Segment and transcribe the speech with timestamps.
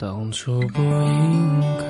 [0.00, 1.82] 当初不应该，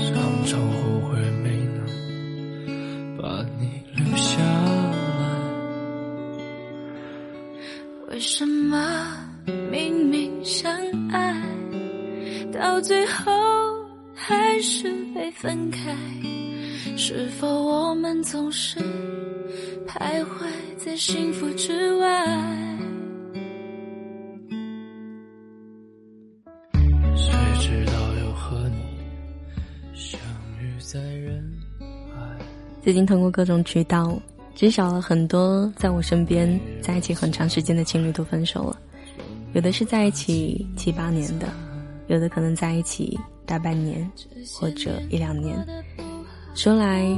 [0.00, 0.16] 常
[0.46, 1.84] 常后悔没能
[3.18, 5.22] 把你留下来。
[8.08, 9.14] 为什么
[9.70, 10.72] 明明相
[11.10, 11.38] 爱，
[12.50, 13.30] 到最后
[14.14, 15.94] 还是被分开？
[16.96, 18.80] 是否我们总是
[19.86, 20.46] 徘徊
[20.78, 22.53] 在幸福之外？
[32.84, 34.20] 最近通过各种渠道，
[34.54, 38.78] 知晓了很多在我身边在一起很长时间的情侣都分手了，
[39.54, 41.48] 有的是在一起七八年的，
[42.08, 44.06] 有的可能在一起大半年
[44.52, 45.56] 或者一两年。
[46.54, 47.10] 说来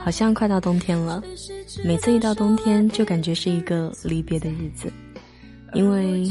[0.00, 1.22] 好像快到冬天了，
[1.84, 4.92] 每次一到冬天就感觉是一个离别的日子，
[5.72, 6.28] 因为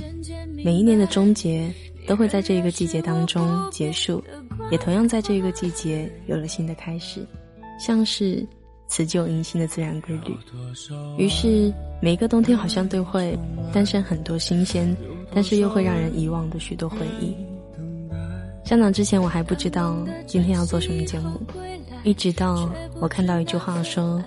[0.66, 1.74] 每一年的终结
[2.06, 4.22] 都会在这一个季节当中结束，
[4.70, 7.26] 也同样在这个季节有了新的开始，
[7.80, 8.46] 像是。
[8.92, 10.38] 辞旧迎新的自然规律，
[11.18, 13.40] 于是每一个冬天好像都会
[13.72, 14.94] 诞生很多新鲜，
[15.34, 17.34] 但是又会让人遗忘的许多回忆。
[18.66, 21.40] 上场之前我还不知道今天要做什么节目，
[22.04, 22.70] 一直到
[23.00, 24.22] 我看到一句话说：“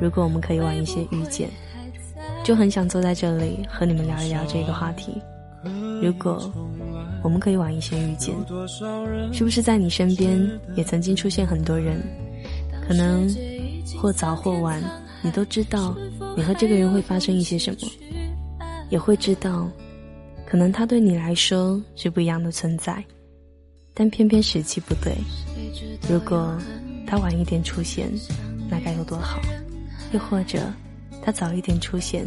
[0.00, 1.48] 如果我们可以晚一些遇见，
[2.42, 5.22] 就很想坐在这里和你们聊一聊这个话题。
[6.02, 6.52] 如果
[7.22, 8.34] 我们可以晚一些遇见，
[9.32, 12.02] 是不是在你身边也曾经出现很多人，
[12.88, 13.32] 可能？”
[14.00, 14.82] 或早或晚，
[15.22, 15.96] 你都知道
[16.36, 17.88] 你和这个人会发生一些什么，
[18.90, 19.68] 也会知道，
[20.46, 23.04] 可能他对你来说是不一样的存在，
[23.94, 25.16] 但偏偏时机不对。
[26.08, 26.58] 如果
[27.06, 28.10] 他晚一点出现，
[28.70, 29.40] 那该有多好；
[30.12, 30.60] 又或者
[31.22, 32.24] 他早一点出现，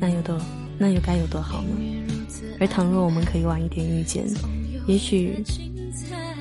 [0.00, 0.38] 那有多
[0.78, 2.04] 那又该有多好呢？
[2.60, 4.24] 而倘若我们可以晚一点遇见，
[4.86, 5.42] 也许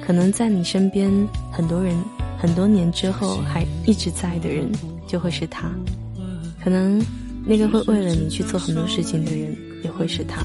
[0.06, 1.12] 可能在你身边
[1.52, 1.95] 很多人。
[2.42, 4.68] 很多年之后还一直在的人，
[5.07, 5.69] 就会是他。
[6.63, 7.00] 可能
[7.46, 10.41] 那个会为了你去做很多事情的人，也会是他。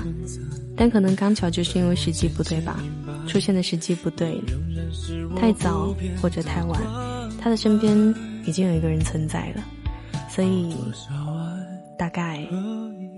[0.77, 2.79] 但可能刚巧就是因为时机不对吧，
[3.27, 4.39] 出现的时机不对，
[5.41, 6.79] 太早或者太晚，
[7.41, 7.97] 他的身边
[8.45, 9.65] 已经有一个人存在了，
[10.29, 10.77] 所以
[11.99, 12.47] 大概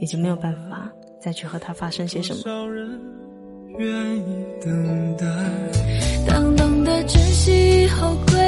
[0.01, 0.89] 也就没有办法
[1.21, 2.43] 再去和他发生些什么。
[6.29, 8.48] 当懂得珍惜以后归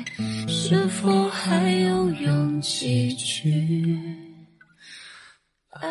[0.71, 3.99] 是否还有勇气去
[5.67, 5.85] 爱？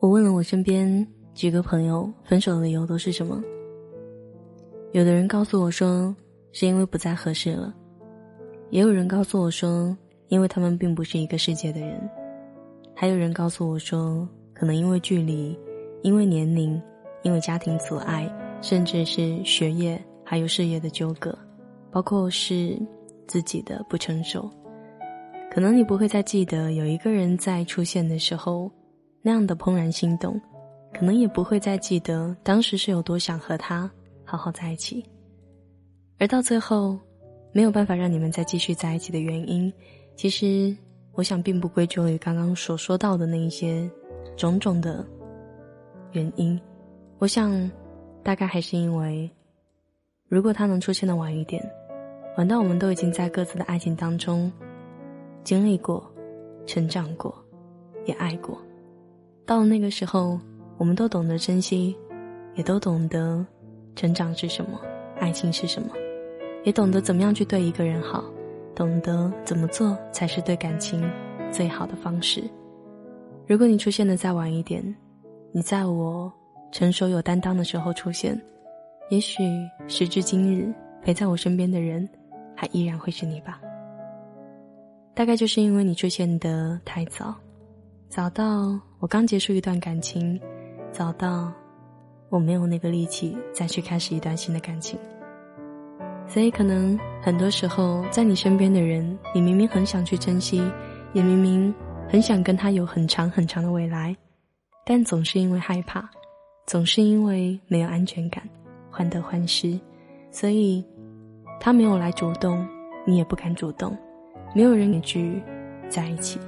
[0.00, 1.06] 我问了我身边。
[1.34, 3.42] 几个朋友分手的理由都是什么？
[4.94, 6.14] 有的人告诉我说
[6.52, 7.74] 是因为不再合适了，
[8.70, 9.94] 也有人告诉我说
[10.28, 12.00] 因为他们并不是一个世界的人，
[12.94, 15.58] 还有人告诉我说可能因为距离，
[16.04, 16.80] 因为年龄，
[17.24, 18.32] 因为家庭阻碍，
[18.62, 21.36] 甚至是学业还有事业的纠葛，
[21.90, 22.80] 包括是
[23.26, 24.48] 自己的不成熟。
[25.50, 28.70] 可能你不会再记得有一个人在出现的时候
[29.22, 30.40] 那样的怦然心动。
[30.96, 33.90] 可能也不会再记得当时是有多想和他
[34.36, 35.04] 好好在一起，
[36.18, 36.98] 而到最后
[37.52, 39.72] 没有办法让你们再继续在一起的原因，
[40.16, 40.76] 其实
[41.12, 43.88] 我想并不归咎于刚刚所说到的那一些
[44.36, 45.06] 种种的
[46.10, 46.60] 原因。
[47.18, 47.70] 我想，
[48.24, 49.30] 大概还是因为，
[50.28, 51.64] 如果他能出现的晚一点，
[52.36, 54.50] 晚到我们都已经在各自的爱情当中
[55.44, 56.04] 经历过、
[56.66, 57.32] 成长过、
[58.04, 58.60] 也爱过，
[59.46, 60.40] 到那个时候。
[60.76, 61.96] 我们都懂得珍惜，
[62.56, 63.46] 也都懂得
[63.96, 64.80] 成长是什么，
[65.18, 65.88] 爱情是什么，
[66.64, 68.24] 也懂得怎么样去对一个人好，
[68.74, 71.02] 懂得怎么做才是对感情
[71.50, 72.42] 最好的方式。
[73.46, 74.82] 如果你出现的再晚一点，
[75.52, 76.32] 你在我
[76.72, 78.40] 成熟有担当的时候出现，
[79.10, 79.44] 也许
[79.86, 82.08] 时至今日陪在我身边的人，
[82.56, 83.60] 还依然会是你吧。
[85.14, 87.34] 大概就是因为你出现的太早。
[88.08, 90.40] 早到我刚结束一段感情，
[90.90, 91.52] 早到
[92.34, 94.98] 我没有那个力气再去开始一段新的感情。
[96.26, 100.60] 所以，可能很多时候，在你身边的人，你明明很想去珍惜，
[101.12, 101.72] 也明明
[102.08, 104.16] 很想跟他有很长很长的未来，
[104.84, 106.10] 但总是因为害怕，
[106.66, 108.42] 总是因为没有安全感，
[108.90, 109.78] 患得患失，
[110.32, 110.84] 所以
[111.60, 112.66] 他没有来主动，
[113.06, 113.96] 你也不敢主动，
[114.56, 115.40] 没有人一句
[115.88, 116.40] 在一起，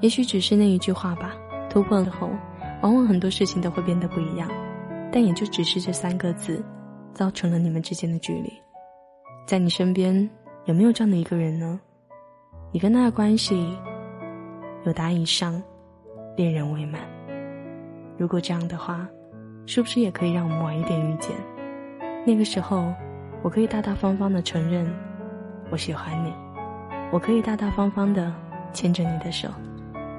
[0.00, 1.34] 也许只是那一句话吧。
[1.68, 2.30] 突破之后，
[2.80, 4.48] 往往很多事情都会变得不一样，
[5.10, 6.64] 但也就只是这三个字，
[7.12, 8.52] 造成了你们之间的距离。
[9.46, 10.28] 在你身边
[10.66, 11.80] 有没有这样的一个人呢？
[12.70, 13.74] 你跟他的关系
[14.84, 15.62] 有达以上，
[16.36, 17.00] 恋人未满。
[18.18, 19.08] 如果这样的话，
[19.64, 21.34] 是不是也可以让我们晚一点遇见？
[22.26, 22.92] 那个时候，
[23.42, 24.86] 我可以大大方方的承认
[25.70, 26.32] 我喜欢你，
[27.10, 28.34] 我可以大大方方的
[28.72, 29.48] 牵着你的手，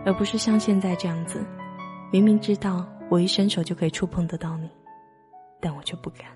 [0.06, 1.46] 而不是像现在这样子，
[2.12, 4.70] 明明知道我一伸手就可以触碰得到你，
[5.60, 6.28] 但我却不敢。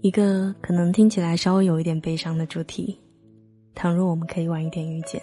[0.00, 2.98] 一个可能听起来稍微有一点悲伤的主题，
[3.74, 5.20] 倘若我们可以晚一点遇见。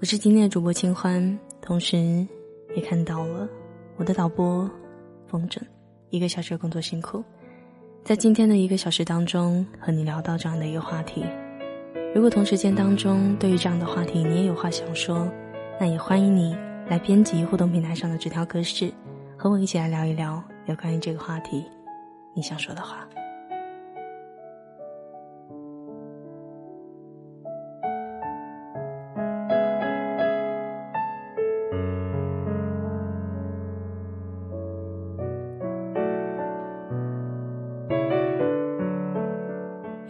[0.00, 1.98] 我是今天的主播清欢，同时
[2.74, 3.46] 也看到了
[3.96, 4.68] 我的导播
[5.26, 5.60] 风筝。
[6.08, 7.22] 一个小时的工作辛苦，
[8.02, 11.24] 在今天的一个小时当中和你聊到这样的一个话题。
[12.14, 15.30] 如果同时间当中对于这样的话题你也有话想说，
[15.78, 16.56] 那也欢迎你
[16.88, 18.92] 来编辑互动平台上的纸条格式，
[19.36, 21.64] 和我一起来聊一聊有关于这个话题
[22.34, 23.06] 你想说的话。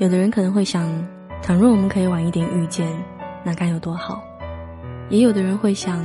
[0.00, 0.90] 有的人可能会想，
[1.42, 2.90] 倘若我们可以晚一点遇见，
[3.44, 4.18] 那该有多好；
[5.10, 6.02] 也有的人会想，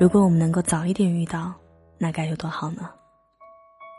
[0.00, 1.52] 如果我们能够早一点遇到，
[1.98, 2.88] 那该有多好呢？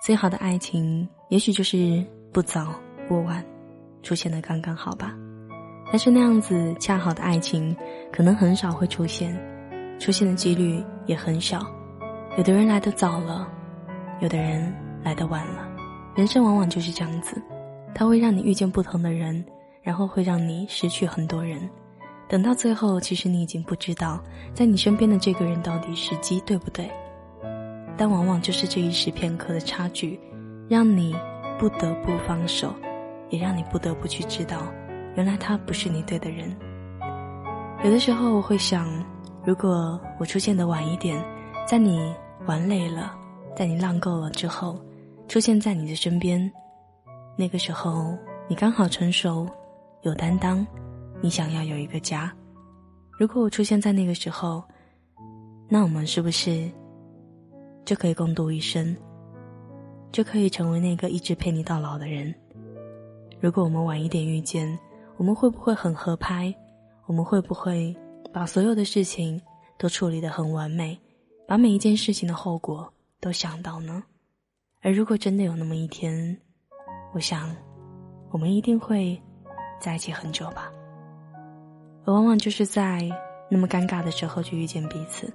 [0.04, 2.74] 最好的爱情，也许就是不早
[3.08, 3.46] 不晚，
[4.02, 5.14] 出现的刚刚好吧。
[5.92, 7.78] 但是那样子恰好的爱情，
[8.12, 9.40] 可能很少会出现，
[10.00, 11.64] 出现的几率也很小。
[12.36, 13.48] 有的人来的早了，
[14.22, 14.74] 有的人
[15.04, 15.70] 来的晚了，
[16.16, 17.40] 人生往往就是这样子。
[17.96, 19.44] 它会让你遇见不同的人，
[19.82, 21.70] 然后会让你失去很多人。
[22.28, 24.22] 等到最后，其实你已经不知道，
[24.54, 26.90] 在你身边的这个人到底时机对不对。
[27.96, 30.20] 但往往就是这一时片刻的差距，
[30.68, 31.16] 让你
[31.60, 32.74] 不得不放手，
[33.30, 34.64] 也让你不得不去知道，
[35.16, 36.56] 原来他不是你对的人。
[37.84, 38.88] 有的时候我会想，
[39.46, 41.24] 如果我出现的晚一点，
[41.68, 42.12] 在你
[42.48, 43.14] 玩累了，
[43.56, 44.80] 在你浪够了之后，
[45.28, 46.52] 出现在你的身边。
[47.36, 49.48] 那个时候，你刚好成熟，
[50.04, 50.66] 有担当，
[51.22, 52.32] 你想要有一个家。
[53.18, 54.64] 如果我出现在那个时候，
[55.68, 56.70] 那我们是不是
[57.86, 58.96] 就可以共度一生，
[60.12, 62.34] 就可以成为那个一直陪你到老的人？
[63.40, 64.78] 如果我们晚一点遇见，
[65.18, 66.54] 我们会不会很合拍？
[67.06, 67.96] 我们会不会
[68.32, 69.42] 把所有的事情
[69.78, 70.98] 都处理得很完美，
[71.48, 74.04] 把每一件事情的后果都想到呢？
[74.82, 76.38] 而如果真的有那么一天，
[77.14, 77.56] 我想，
[78.32, 79.22] 我们一定会
[79.80, 80.72] 在一起很久吧。
[82.06, 83.08] 而往往就是在
[83.50, 85.32] 那么尴尬的时候去遇见彼此。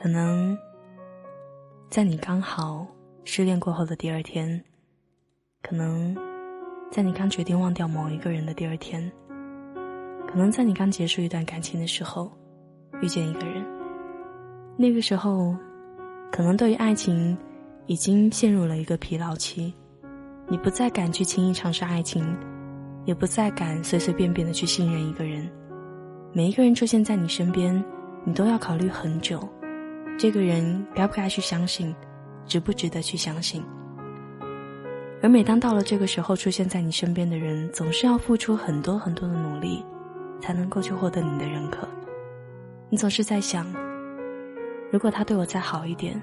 [0.00, 0.56] 可能
[1.90, 2.86] 在你刚好
[3.24, 4.64] 失恋过后的第二天，
[5.62, 6.16] 可能
[6.92, 9.10] 在你刚决定忘掉某一个人的第二天，
[10.28, 12.30] 可能在你刚结束一段感情的时候
[13.02, 13.66] 遇见一个人。
[14.76, 15.56] 那个时候，
[16.30, 17.36] 可能对于爱情
[17.86, 19.74] 已经陷入了一个疲劳期。
[20.50, 22.24] 你不再敢去轻易尝试爱情，
[23.04, 25.46] 也不再敢随随便便的去信任一个人。
[26.32, 27.84] 每一个人出现在你身边，
[28.24, 29.46] 你都要考虑很久，
[30.18, 31.94] 这个人该不该去相信，
[32.46, 33.62] 值不值得去相信。
[35.22, 39.84] 而每当到了这个时候，出现在你身边的人，总是要付出很多很多的努力，
[40.40, 41.86] 才能够去获得你的认可。
[42.88, 43.66] 你总是在想，
[44.90, 46.18] 如果他对我再好一点，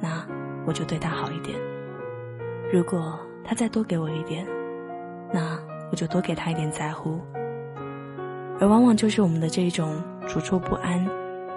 [0.00, 0.24] 那
[0.64, 1.58] 我就对他好一点。
[2.72, 3.18] 如果。
[3.48, 4.46] 他再多给我一点
[5.32, 5.58] 那
[5.90, 7.18] 我就多给他一点在乎。
[8.60, 11.02] 而往往就是我们的这种处处不安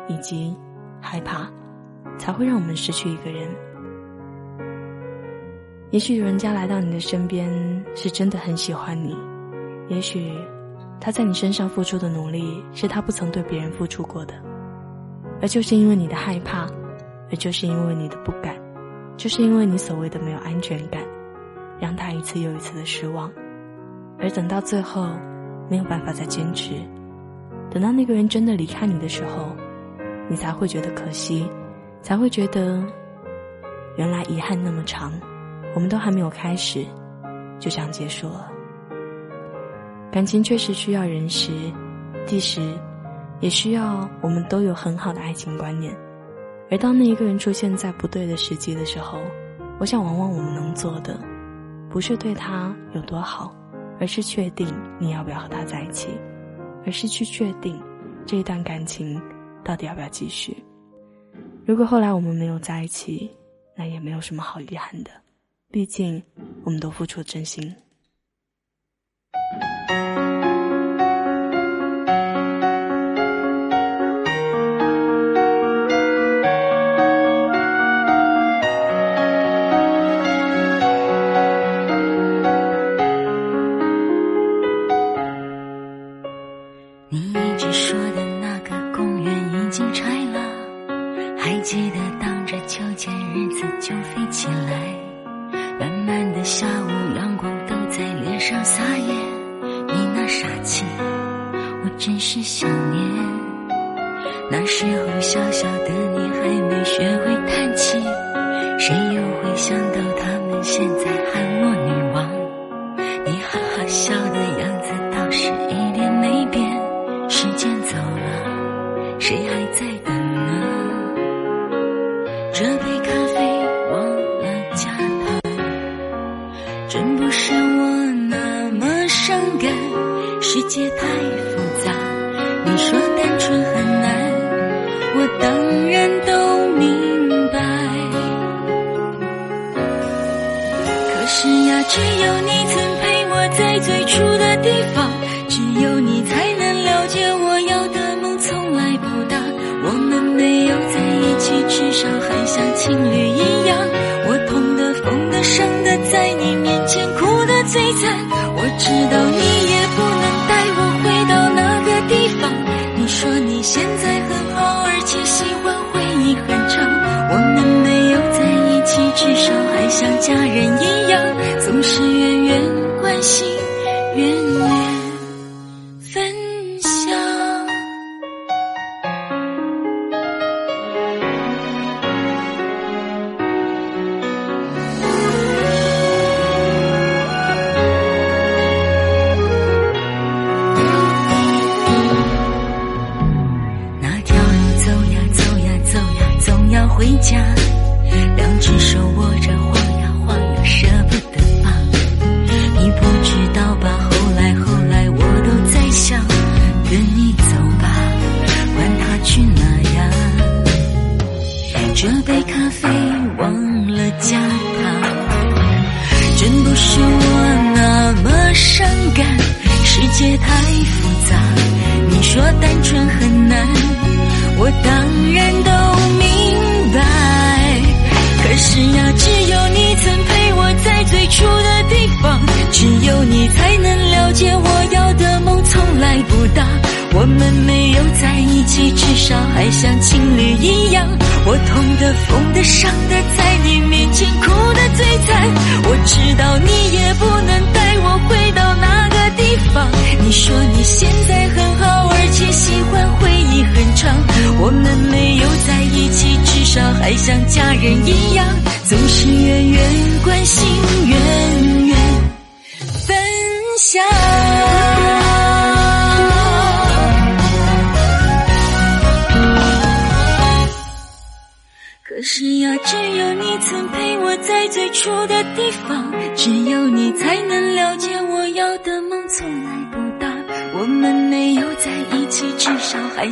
[0.07, 0.55] 以及
[1.01, 1.51] 害怕
[2.17, 3.45] 才会让我们失去一个人。
[5.89, 7.51] 也许有人家来到你的身边
[7.93, 9.13] 是真的很喜欢你
[9.89, 10.33] 也许
[11.01, 14.33] 他在你身上付出的努力是他不曾对别人付出过的。
[15.41, 16.69] 而就是因为你的害怕
[17.29, 18.55] 而就是因为你的不敢
[19.17, 21.21] 就是因为你所谓的没有安全感。
[21.82, 23.30] 让他一次又一次的失望，
[24.20, 25.10] 而等到最后，
[25.68, 26.76] 没有办法再坚持，
[27.72, 29.56] 等到那个人真的离开你的时候，
[30.30, 31.50] 你才会觉得可惜，
[32.04, 32.84] 才会觉得，
[33.98, 35.12] 原来遗憾那么长，
[35.74, 36.86] 我们都还没有开始，
[37.60, 38.52] 就想结束了。
[40.12, 41.52] 感情确实需要人时，
[42.28, 42.62] 地时，
[43.40, 45.92] 也需要我们都有很好的爱情观念。
[46.70, 49.20] 而当那一个人出现在不对的时机的时候，
[49.80, 51.20] 我想，往往我们能做的。
[51.91, 53.53] 不是对他有多好
[54.00, 54.67] 而是确定
[55.00, 56.07] 你要不要和他在一起
[56.86, 57.79] 而是去确定
[58.25, 59.21] 这一段感情
[59.63, 60.55] 到底要不要继续。
[61.65, 63.29] 如果后来我们没有在一起
[63.75, 65.12] 那也没有什么好遗憾的
[65.69, 66.21] 毕竟
[66.63, 67.74] 我们都付出了真心。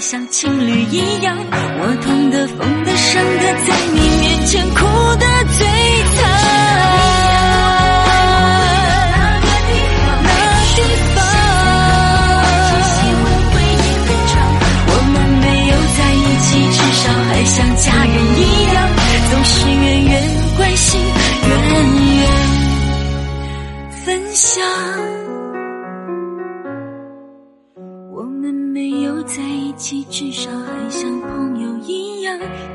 [0.09, 2.08] 像情侣一样我同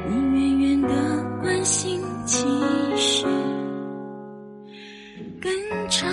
[0.08, 0.88] 你远远的
[1.40, 2.46] 关心，其
[2.96, 3.26] 实
[5.40, 5.52] 更
[5.88, 6.10] 长。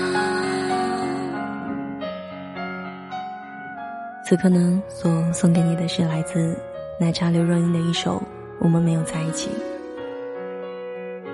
[4.23, 6.57] 此刻呢，所送给你的是来自
[6.99, 8.15] 奶茶刘若英的一首
[8.59, 9.49] 《我们没有在一起》。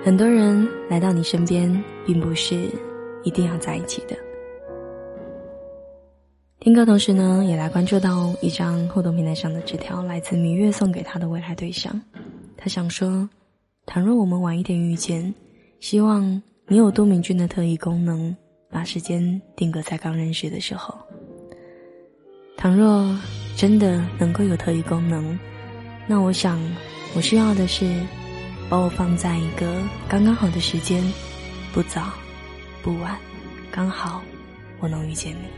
[0.04, 2.68] 很多人来到你身边，并不是
[3.22, 4.16] 一定要在一起的。
[6.60, 11.98] 听歌同时呢，也来关注到一张互动平台上的纸条，来自明月送给他的未来对象。
[12.56, 13.28] 他想说：
[13.86, 15.32] 倘若我们晚一点遇见，
[15.78, 18.36] 希望你有多敏俊的特异功能，
[18.70, 20.92] 把时间定格在刚认识的时候。
[22.56, 23.16] 倘若
[23.56, 25.38] 真的能够有特异功能，
[26.08, 26.60] 那我想
[27.14, 27.88] 我需要的是，
[28.68, 31.00] 把我放在一个刚刚好的时间，
[31.72, 32.12] 不早，
[32.82, 33.16] 不晚，
[33.70, 34.20] 刚好
[34.80, 35.57] 我能遇见你。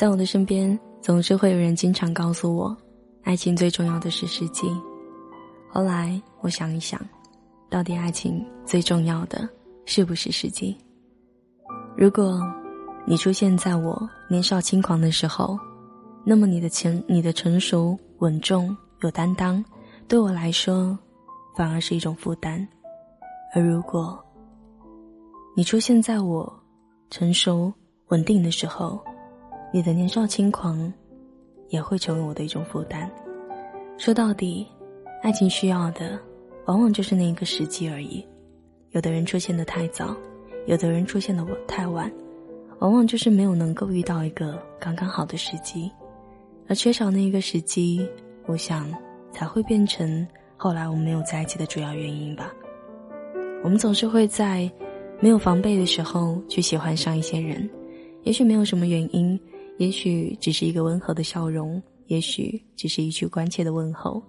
[0.00, 2.74] 在我的身边，总是会有人经常告诉我，
[3.22, 4.66] 爱情最重要的是时机。
[5.68, 6.98] 后来我想一想，
[7.68, 9.46] 到底爱情最重要的
[9.84, 10.74] 是不是时机？
[11.98, 12.40] 如果
[13.04, 15.58] 你出现在我年少轻狂的时候，
[16.24, 19.62] 那么你的成、你的成熟、稳重、有担当，
[20.08, 20.98] 对我来说，
[21.54, 22.66] 反而是一种负担。
[23.54, 24.18] 而如果
[25.54, 26.50] 你出现在我
[27.10, 27.70] 成熟、
[28.08, 28.98] 稳定的时候，
[29.72, 30.92] 你的年少轻狂，
[31.68, 33.08] 也会成为我的一种负担。
[33.96, 34.66] 说到底，
[35.22, 36.18] 爱情需要的，
[36.66, 38.26] 往往就是那一个时机而已。
[38.90, 40.16] 有的人出现的太早，
[40.66, 42.10] 有的人出现的太晚，
[42.80, 45.88] 往往就是没有能够遇到一个刚刚好的时机，
[46.66, 48.04] 而缺少那一个时机，
[48.46, 48.92] 我想
[49.30, 52.52] 才会变成后来我们没有在一起的主要原因吧。
[53.62, 54.68] 我们总是会在
[55.20, 57.70] 没有防备的时候去喜欢上一些人，
[58.24, 59.38] 也许没有什么原因。
[59.80, 64.22] 也许只是一个温和的笑容，也许只是一句关切的问候，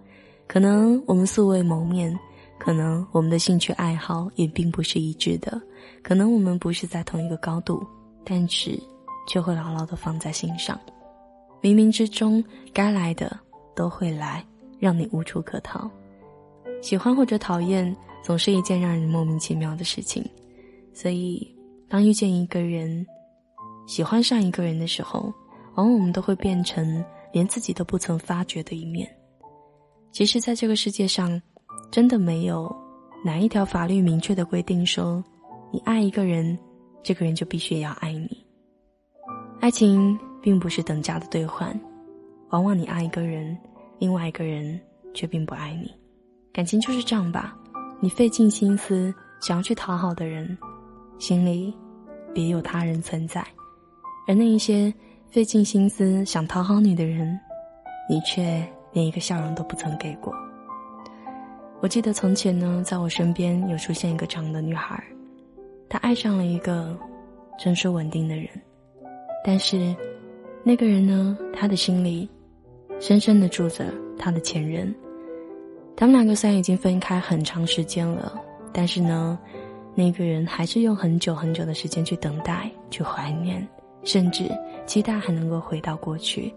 [0.47, 2.17] 可能我们素未谋面，
[2.57, 5.61] 可能我们的兴趣爱好也并不是一致的，
[6.01, 7.85] 可能我们不是在同一个高度，
[8.23, 8.81] 但是
[9.27, 10.79] 却会牢牢的放在心上。
[11.61, 13.37] 冥冥之中，该来的
[13.75, 14.45] 都会来，
[14.79, 15.91] 让你无处可逃。
[16.81, 20.25] 喜欢或者讨厌，总是一件让人莫名其妙的事情，
[20.93, 21.45] 所以
[21.89, 23.05] 当遇见一个人，
[23.85, 25.29] 喜欢上一个人的时候。
[25.75, 29.09] 往往我们都会变成连自己都不曾发觉的一面。
[30.11, 31.41] 其实，在这个世界上，
[31.89, 32.69] 真的没有
[33.23, 35.23] 哪一条法律明确的规定说，
[35.71, 36.57] 你爱一个人，
[37.01, 38.45] 这个人就必须要爱你。
[39.61, 41.79] 爱情并不是等价的兑换，
[42.49, 43.57] 往往你爱一个人，
[43.99, 44.77] 另外一个人
[45.13, 45.89] 却并不爱你。
[46.51, 47.57] 感情就是这样吧，
[48.01, 50.57] 你费尽心思想要去讨好的人，
[51.17, 51.73] 心里
[52.33, 53.41] 别有他人存在，
[54.27, 54.93] 而那一些。
[55.31, 57.39] 费尽心思想讨好你的人，
[58.09, 60.35] 你却连一个笑容都不曾给过。
[61.79, 65.01] 我记得从前呢，在我身边有出现一个这样的女孩，
[65.87, 66.99] 她爱上了一个
[67.57, 68.49] 成熟稳定的人，
[69.41, 69.95] 但是
[70.63, 72.29] 那个人呢，他的心里
[72.99, 73.85] 深深的住着
[74.19, 74.93] 他的前任。
[75.95, 78.37] 他们两个虽然已经分开很长时间了，
[78.73, 79.39] 但是呢，
[79.95, 83.65] 那个人还是用很久很久的时间去等待，去怀念。
[84.03, 84.49] 甚至
[84.85, 86.53] 期待还能够回到过去，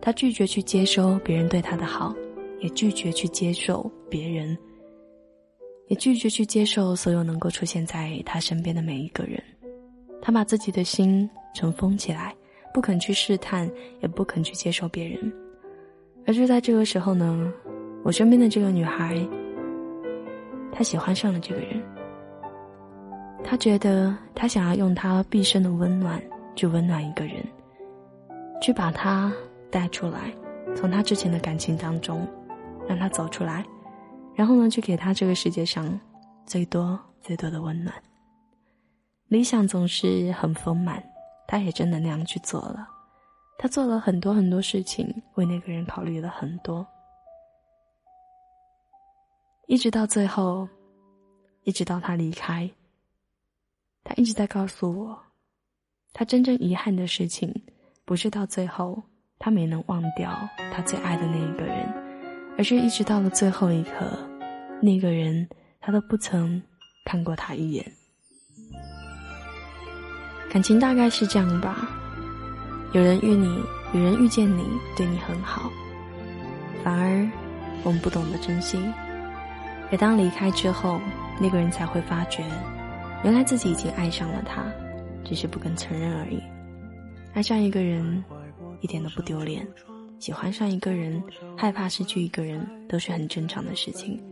[0.00, 2.14] 他拒绝去接收别人对他的好，
[2.60, 4.56] 也拒绝去接受别人，
[5.88, 9.42] 也拒绝去接受所有能够出现在他身边的每一个人。
[10.20, 12.32] 他把自己的心尘封起来，
[12.72, 13.68] 不肯去试探，
[14.00, 15.32] 也不肯去接受别人。
[16.24, 17.52] 而就在这个时候呢，
[18.04, 19.18] 我身边的这个女孩，
[20.70, 21.82] 她喜欢上了这个人，
[23.42, 26.22] 她觉得她想要用她毕生的温暖。
[26.54, 27.42] 去温暖一个人，
[28.60, 29.32] 去把他
[29.70, 30.32] 带出来，
[30.76, 32.26] 从他之前的感情当中，
[32.86, 33.64] 让他走出来，
[34.34, 35.98] 然后呢，去给他这个世界上
[36.44, 37.94] 最多最多的温暖。
[39.28, 41.02] 理想总是很丰满，
[41.48, 42.86] 他也真的那样去做了，
[43.58, 46.86] 他做了很多很多事情，为那个人考虑了很多，
[49.66, 50.68] 一直到最后，
[51.62, 52.70] 一直到他离开，
[54.04, 55.18] 他一直在告诉我。
[56.12, 57.62] 他真正遗憾的事情，
[58.04, 59.02] 不是到最后
[59.38, 61.92] 他没能忘掉他最爱的那一个人，
[62.58, 64.18] 而是一直到了最后一刻，
[64.80, 65.48] 那个人
[65.80, 66.62] 他都不曾
[67.04, 67.84] 看过他一眼。
[70.50, 71.88] 感情大概是这样吧，
[72.92, 73.58] 有人遇你，
[73.94, 75.72] 有人遇见你，对你很好，
[76.84, 77.26] 反而
[77.84, 78.78] 我们不懂得珍惜，
[79.90, 81.00] 每当离开之后，
[81.40, 82.44] 那个人才会发觉，
[83.24, 84.62] 原来自己已经爱上了他。
[85.24, 86.40] 只是不肯承认而已。
[87.34, 88.22] 爱上一个人
[88.80, 89.66] 一点都不丢脸，
[90.18, 91.22] 喜欢上一个人，
[91.56, 94.22] 害怕失去一个人都是很正常的事情。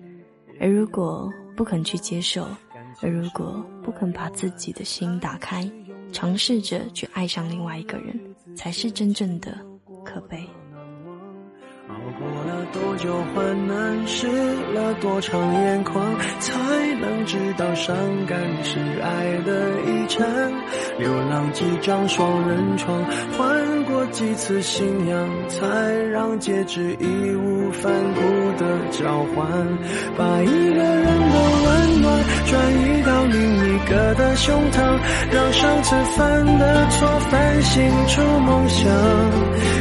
[0.61, 2.46] 而如果不肯去接受，
[3.00, 5.68] 而如果不肯把自己的心打开，
[6.12, 8.18] 尝试着去爱上另外一个人，
[8.55, 9.59] 才是真正的
[10.05, 10.46] 可悲。
[11.90, 14.29] 熬过了多久患难，湿
[14.72, 16.55] 了多长眼眶，才
[17.00, 20.24] 能知道伤感是爱的遗产。
[20.98, 23.05] 流浪几张双人床，
[23.37, 25.66] 换过几次信仰，才
[26.12, 28.21] 让戒指义无反顾
[28.59, 29.47] 的交换。
[30.17, 32.07] 把一个人的温暖
[32.47, 34.99] 转移到另一个的胸膛，
[35.31, 38.85] 让上次犯的错反省出梦想。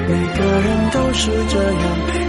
[0.07, 2.28] 每个人都是这样。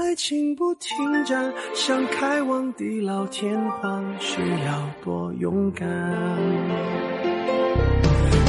[0.00, 5.86] 爱情不停站，想开往地老天荒，需要多勇敢。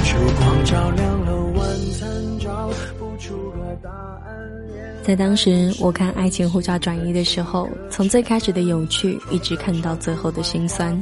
[0.06, 4.50] 烛光照亮了晚餐，找不出个答案。
[5.04, 10.98] 在当时，我看《爱情护照转移》的时候，从最开始的有趣，一直看到最后的心酸。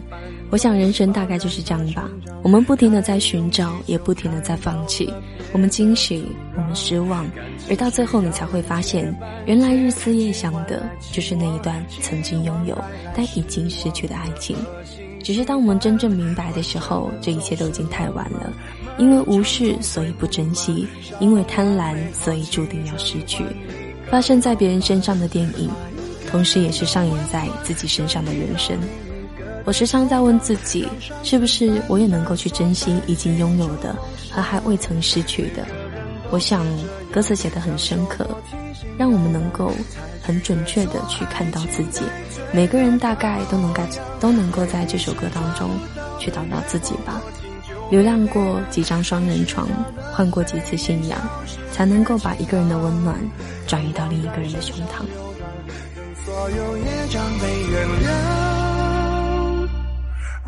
[0.52, 2.10] 我想，人生大概就是这样吧。
[2.42, 5.14] 我们不停的在寻找，也不停的在放弃。
[5.54, 7.26] 我们惊喜，我们失望，
[7.70, 12.76] 而到最后，你才会发现，原来日思夜想的，就是那一段曾经拥有
[13.16, 14.56] 但已经失去的爱情。
[15.22, 18.52] 只是当我们真正明白的时候，这一切都已经太晚了。
[18.98, 20.88] 因为无视，所以不珍惜；
[21.20, 23.44] 因为贪婪，所以注定要失去。
[24.10, 25.70] 发生在别人身上的电影，
[26.28, 28.78] 同时也是上演在自己身上的人生。
[29.70, 30.88] 我时常在问自己，
[31.22, 33.96] 是不是我也能够去珍惜已经拥有的
[34.32, 35.64] 和还未曾失去的？
[36.32, 36.66] 我想，
[37.12, 38.28] 歌词写得很深刻，
[38.98, 39.72] 让我们能够
[40.24, 42.02] 很准确的去看到自己。
[42.52, 43.84] 每个人大概都能够
[44.20, 45.70] 都能够在这首歌当中
[46.18, 47.22] 去找到自己吧。
[47.92, 49.68] 流浪过几张双人床，
[50.12, 51.20] 换过几次信仰，
[51.72, 53.16] 才能够把一个人的温暖
[53.68, 55.06] 转移到另一个人的胸膛。
[56.26, 58.29] 所有业障被原谅，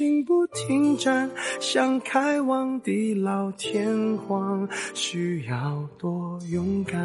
[0.00, 6.98] 心不停站，想开往地老天荒，需要多勇敢。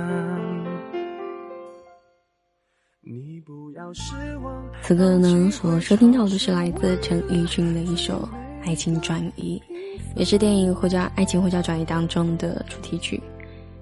[3.01, 4.63] 你不要失望。
[4.81, 8.29] 此刻呢，所收听到的是来自陈奕迅的一首
[8.65, 9.61] 《爱情转移》，
[10.15, 13.21] 也是电影或者《爱情或者转移》当中的主题曲。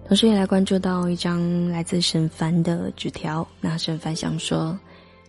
[0.07, 4.75] 同时也来关注到一张来自沈凡的纸条，那沈凡想说。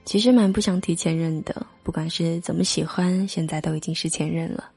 [0.04, 4.70] 其实蛮不想提前任的，不管是怎么喜欢，现在都已经是前任了。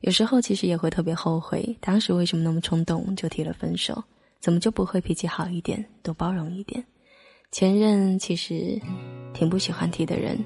[0.00, 4.02] 有时候其实也会特别后悔，当时为什么那么冲动就提了分手？
[4.40, 6.84] 怎么就不会脾气好一点，多包容一点？
[7.50, 8.80] 前任其实
[9.34, 10.38] 挺不喜欢提的人，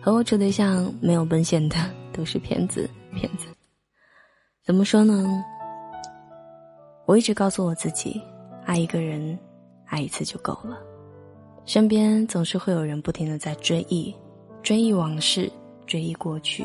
[0.00, 1.76] 和我处对象没有奔现的
[2.10, 3.48] 都是骗子，骗子。
[4.64, 5.44] 怎么说呢？
[7.04, 8.18] 我一直告诉我自己，
[8.64, 9.38] 爱一个人，
[9.84, 10.80] 爱一次就够了。
[11.66, 14.14] 身边总是会有人不停的在追忆，
[14.62, 15.50] 追忆往事，
[15.86, 16.64] 追忆过去，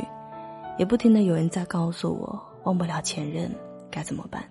[0.77, 3.49] 也不停的有人在告诉我，忘不了前任
[3.89, 4.43] 该怎么办。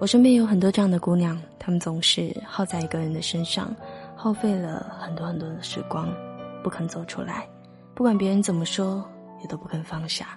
[0.00, 3.72] 我身边有很多这样的姑娘，她们总是耗在一个人的身上，
[4.16, 6.12] 耗费了很多很多的时光，
[6.60, 7.48] 不肯走出来，
[7.94, 9.04] 不管别人怎么说，
[9.42, 10.36] 也都不肯放下。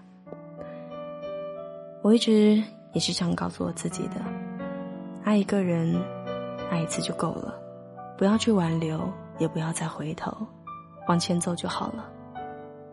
[2.04, 2.62] 我一直
[2.94, 4.22] 也是这样告诉我自己的：
[5.24, 6.00] 爱一个人，
[6.70, 7.60] 爱一次就够了，
[8.18, 10.36] 不要去挽留，也不要再回头，
[11.08, 12.10] 往前走就好了。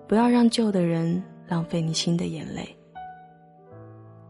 [0.09, 2.69] 不要让旧的人浪费你新的眼泪。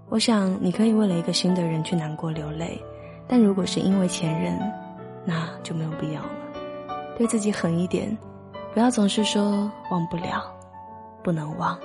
[0.08, 2.78] 我想你可以为了一个新的人去难过流泪，
[3.26, 4.58] 但如果是因为前任，
[5.24, 6.30] 那就没有必要了。
[7.16, 8.16] 对自己狠一点，
[8.74, 10.44] 不要总是说忘不了，
[11.22, 11.78] 不能忘，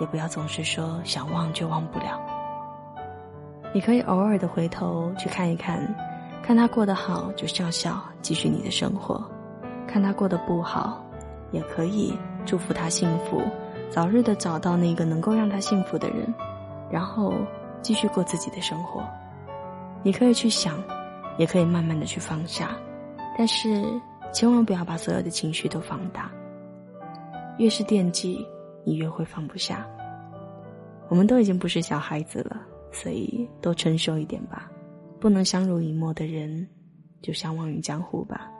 [0.00, 2.18] 也不要总是说想忘就忘不了。
[3.74, 5.78] 你可以偶尔的回头去看一看，
[6.42, 9.22] 看他过得好就笑笑，继续你的生活；
[9.86, 11.04] 看他过得不好，
[11.52, 12.12] 也可以
[12.44, 13.40] 祝福他幸福，
[13.88, 16.32] 早日的找到那个能够让他幸福的人。
[16.90, 17.34] 然后
[17.82, 19.00] 继续过自己的生活，
[20.02, 20.74] 你可以去想，
[21.38, 22.70] 也可以慢慢的去放下，
[23.38, 23.84] 但是
[24.32, 26.30] 千万不要把所有的情绪都放大。
[27.58, 28.44] 越是惦记，
[28.82, 29.86] 你越会放不下。
[31.08, 32.56] 我们都已经不是小孩子了，
[32.90, 34.68] 所以多成熟一点吧。
[35.20, 36.66] 不能相濡以沫的人，
[37.20, 38.50] 就相忘于江湖吧。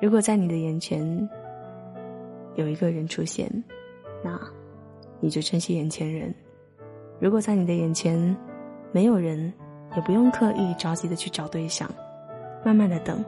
[0.00, 1.28] 如果在你的眼前
[2.56, 3.48] 有一个人出现，
[4.24, 4.36] 那
[5.20, 6.34] 你就珍惜眼前人。
[7.20, 8.36] 如果在你的眼前
[8.90, 9.52] 没有人，
[9.94, 11.88] 也不用刻意着急的去找对象，
[12.64, 13.24] 慢慢的等，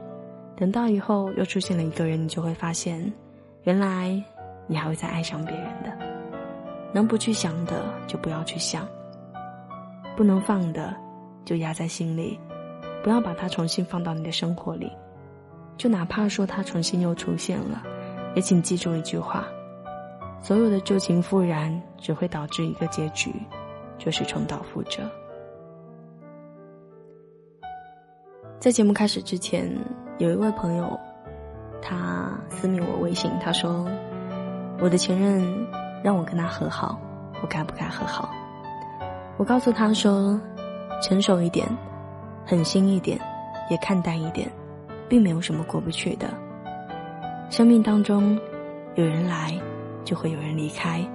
[0.57, 3.11] 等到以后又出现了一个人，你就会发现，
[3.63, 4.21] 原来
[4.67, 5.97] 你还会再爱上别人的。
[6.93, 8.85] 能不去想的就不要去想，
[10.17, 10.93] 不能放的
[11.45, 12.39] 就压在心里，
[13.03, 14.91] 不要把它重新放到你的生活里。
[15.77, 17.83] 就哪怕说它重新又出现了，
[18.35, 19.45] 也请记住一句话：
[20.41, 23.33] 所有的旧情复燃只会导致一个结局。
[23.99, 25.03] 就是重蹈覆辙。
[28.59, 29.71] 在节目开始之前，
[30.17, 30.99] 有一位朋友，
[31.81, 33.87] 他私密我微信，他说
[34.81, 35.41] ：“我的前任
[36.03, 36.99] 让我跟他和好，
[37.41, 38.29] 我该不该和好？”
[39.37, 40.41] 我告诉他说
[41.01, 41.67] ：“成熟一点，
[42.45, 43.19] 狠心一点，
[43.69, 44.51] 也看淡一点，
[45.09, 46.27] 并没有什么过不去的。
[47.49, 48.39] 生命当中，
[48.95, 49.53] 有人来，
[50.03, 51.05] 就会有人离开。”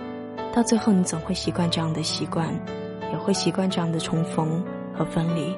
[0.55, 2.49] 到最后，你总会习惯这样的习惯，
[3.13, 4.65] 也会习惯这样的重逢
[4.95, 5.57] 和分离。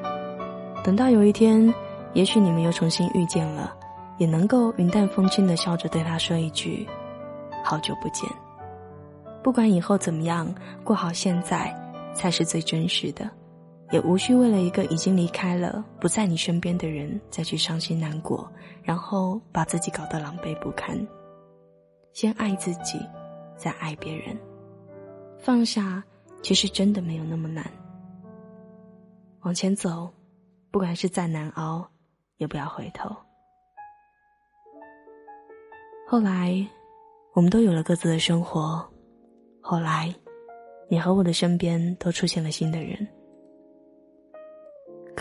[0.82, 1.72] 等到有一天，
[2.12, 3.72] 也许你们又重新遇见了，
[4.18, 6.86] 也能够云淡风轻的笑着对他说一句
[7.64, 8.28] ：“好久不见。”
[9.42, 10.52] 不管以后怎么样，
[10.84, 11.74] 过好现在
[12.14, 13.30] 才是最真实的，
[13.90, 18.50] 也无需为了一个已经离开了、不在你身边的人再去伤心难过，
[18.82, 20.96] 然后把自己搞得狼狈不堪。
[22.12, 23.00] 先爱自己，
[23.56, 24.36] 再爱别人。
[25.38, 26.02] 放下，
[26.42, 27.64] 其实真的没有那么难。
[29.40, 30.08] 往前走，
[30.70, 31.88] 不管是再难熬，
[32.36, 33.14] 也不要回头。
[36.06, 36.66] 后来，
[37.32, 38.84] 我们都有了各自的生活。
[39.60, 40.14] 后来，
[40.88, 43.06] 你和我的身边都出现了新的人。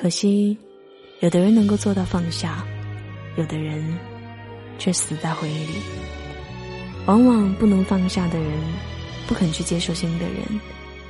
[0.01, 0.57] 可惜，
[1.19, 2.65] 有的人能够做到放下，
[3.35, 3.85] 有的人
[4.77, 5.73] 却死在回忆里。
[7.05, 8.49] 往往不能放下的人。
[9.27, 10.59] 不肯去接受新的人，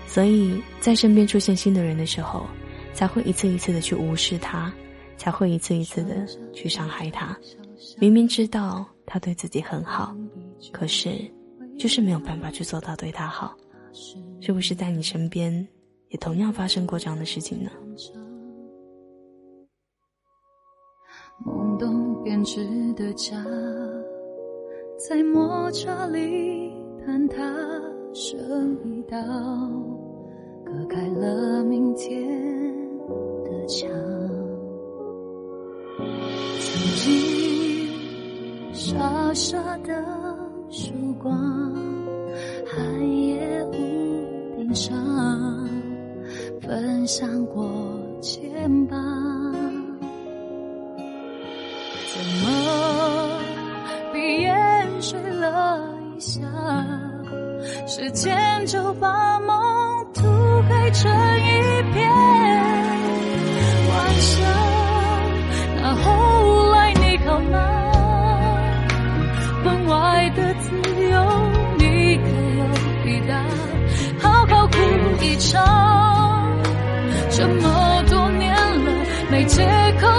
[0.05, 2.45] 所以在身边出现新的人的时候，
[2.93, 4.73] 才会一次一次的去无视他，
[5.17, 7.37] 才会一次一次的去伤害他。
[7.97, 10.13] 明明知道他对自己很好，
[10.73, 11.11] 可是
[11.77, 13.55] 就是没有办法去做到对他好。
[14.41, 15.65] 是不是在你身边
[16.09, 17.71] 也同样发生过这样的事情呢？
[21.45, 23.37] 懵懂编织的家，
[24.97, 26.71] 在摩擦里
[27.05, 27.43] 坍塌。
[28.11, 29.15] 剩一道，
[30.65, 32.27] 隔开了明天
[33.43, 33.87] 的墙。
[36.59, 37.87] 曾经
[38.73, 39.93] 傻傻的
[40.69, 41.37] 曙光，
[42.65, 44.97] 寒夜屋顶上，
[46.59, 47.69] 分享过
[48.19, 49.38] 肩膀。
[52.19, 53.39] 怎么
[54.11, 54.51] 闭眼
[55.01, 55.79] 睡了
[56.17, 56.41] 一下？
[57.87, 59.57] 时间就把梦
[60.13, 60.21] 涂
[60.67, 62.09] 黑成一片。
[63.87, 64.37] 晚上，
[65.77, 67.57] 那后来你好吗？
[69.63, 70.75] 分外的自
[71.09, 71.15] 由，
[71.77, 72.27] 你可
[72.59, 72.65] 有
[73.05, 73.33] 抵达？
[74.19, 74.75] 好好哭
[75.21, 75.57] 一场，
[77.29, 78.91] 这么多年了，
[79.31, 79.63] 没借
[80.01, 80.18] 口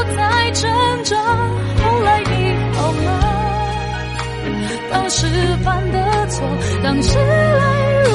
[5.20, 5.26] 是
[5.62, 6.48] 犯的错，
[6.82, 8.10] 当时泪如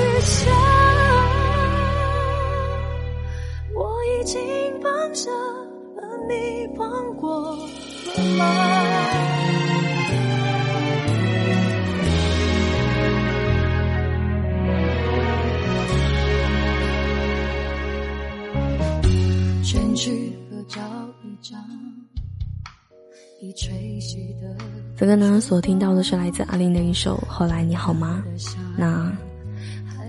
[0.00, 0.50] 雨下。
[3.74, 4.40] 我已经
[4.82, 5.30] 放下，
[5.98, 7.58] 而你放过了
[8.38, 8.42] 吗？
[19.62, 20.10] 卷纸
[20.50, 20.80] 和照
[21.22, 21.56] 一张。
[24.96, 28.24] 这个呢，所听到的是来自阿玲的一首《后来你好吗》。
[28.76, 29.12] 那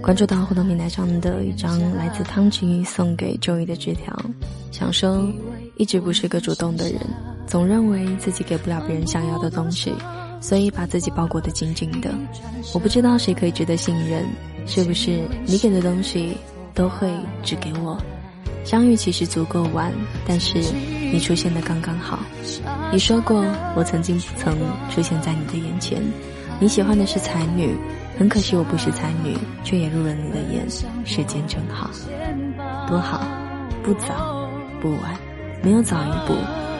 [0.01, 4.19] 关注到互动平台上的一张来自汤吉送给周易的纸条，
[4.71, 5.31] 想说
[5.77, 6.99] 一直不是个主动的人，
[7.45, 9.93] 总认为自己给不了别人想要的东西，
[10.41, 12.11] 所以把自己包裹得紧紧的。
[12.73, 14.25] 我不知道谁可以值得信任，
[14.65, 16.35] 是不是你给的东西
[16.73, 17.07] 都会
[17.43, 17.95] 只给我？
[18.65, 19.93] 相遇其实足够晚，
[20.25, 20.63] 但是
[21.11, 22.19] 你出现的刚刚好。
[22.91, 23.43] 你说过，
[23.75, 24.57] 我曾经不曾
[24.89, 26.01] 出现在你的眼前。
[26.59, 27.75] 你喜欢的是才女，
[28.17, 30.67] 很可惜我不是才女，却也入了你的眼。
[31.05, 31.89] 时间正好，
[32.87, 33.25] 多好，
[33.81, 34.49] 不早
[34.81, 35.17] 不晚，
[35.63, 36.35] 没有早一步，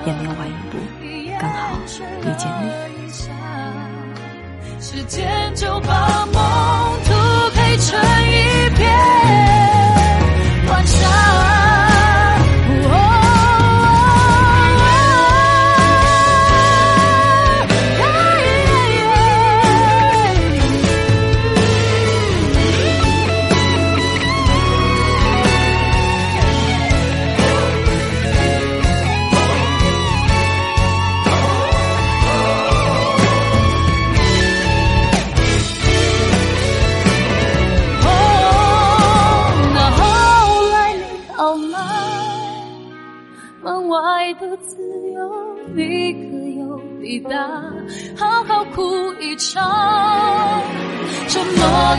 [0.05, 0.77] 也没有晚一步，
[1.39, 1.79] 刚好
[2.21, 2.69] 遇见你。
[4.81, 6.33] 时间就把梦
[7.05, 7.13] 涂
[7.53, 9.58] 黑成一片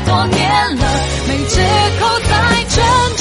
[0.06, 0.84] 多年了，
[1.28, 1.60] 没借
[2.00, 3.19] 口再争。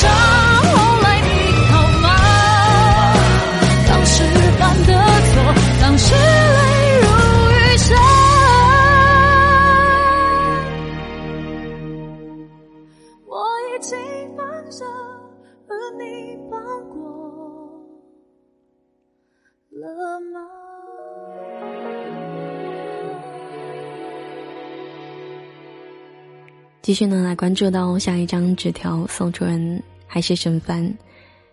[26.90, 30.92] 继续呢，来关注到下一张纸条，送出人还是沈帆。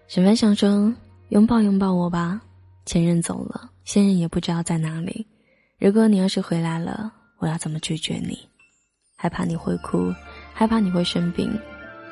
[0.08, 0.90] 沈帆想说
[1.28, 2.40] ：“拥抱拥抱我吧，
[2.86, 5.26] 前任走了，现任也不知道在哪里。
[5.78, 8.38] 如果你要是回来了，我要怎么拒绝你？
[9.14, 10.10] 害怕你会哭，
[10.54, 11.52] 害怕你会生病。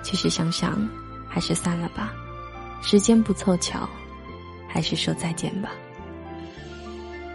[0.03, 0.87] 其实想想，
[1.27, 2.13] 还是散了吧。
[2.83, 3.89] 时间不凑巧，
[4.69, 5.71] 还是说再见吧。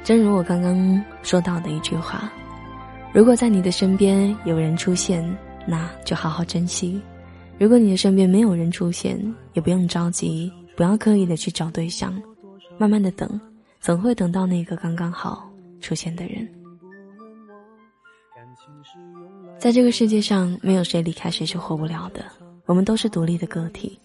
[0.04, 2.32] 正如我刚刚说到的一句话：
[3.12, 5.28] 如果在你的身边有人出现。”
[5.70, 7.00] 那就好好珍惜。
[7.60, 9.20] 如果你的身边没有人出现，
[9.54, 12.20] 也不用着急，不要刻意的去找对象，
[12.78, 13.40] 慢慢的等，
[13.80, 15.48] 总会等到那个刚刚好
[15.80, 16.48] 出现的人。
[19.58, 22.26] 在这个世界上，没有谁离开谁是活不了的，
[22.66, 24.00] 我们都是独立的个体。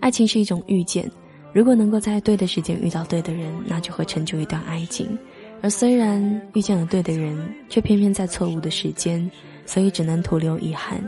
[0.00, 1.08] 爱情是一种遇见，
[1.52, 5.16] 如果能够在对的时间遇到对的人，那就会成就一段爱情。
[5.62, 6.20] 而虽然
[6.52, 9.30] 遇见了对的人，却偏偏在错误的时间。
[9.66, 10.98] 所以只能徒留遗憾，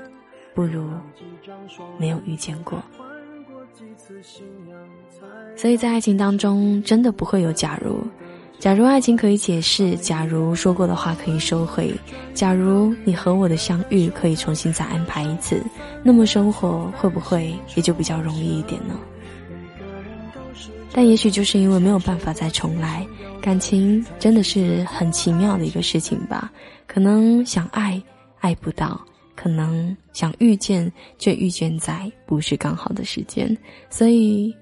[0.54, 0.86] 不如
[1.96, 2.82] 没有遇见过。
[5.56, 8.04] 所以在爱情当中，真的不会有假如。
[8.58, 11.94] 假如爱情可以解释，假如说过的话可以收回，
[12.34, 15.62] 假如你和我的相遇可以重新再安排一次，
[16.02, 18.98] 那么生活会不会也就比较容易一点呢？
[20.92, 23.06] 但也许就是因为没有办法再重来，
[23.40, 26.50] 感情真的是很奇妙的一个事情吧。
[26.86, 28.02] 可能想爱。
[28.40, 29.00] 爱不到，
[29.34, 33.56] 可能想遇见，却遇见在不是刚好的时间。
[33.90, 34.54] 所以，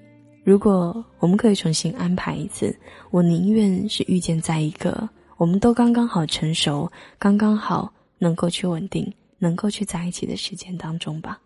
[0.43, 2.77] 如果我们可以重新安排一次，
[3.11, 11.39] 我宁愿是遇见在一个我们都刚刚好成熟、刚刚好能够去稳定、能够去在一起的时间当中吧。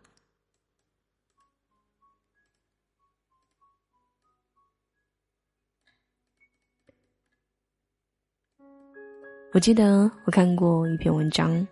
[9.54, 11.68] 我记得我看过一篇文章。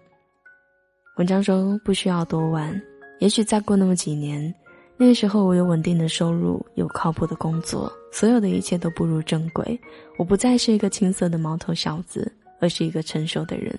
[1.20, 2.82] 文章中不需要多晚，
[3.20, 4.56] 也许再过那么几年，
[4.96, 9.78] 那个时候我有稳定的收入，有靠谱的工作，所有的一切都步入正轨。
[10.18, 13.76] 我不再是一个青涩的毛头小子，而是一个成熟的人。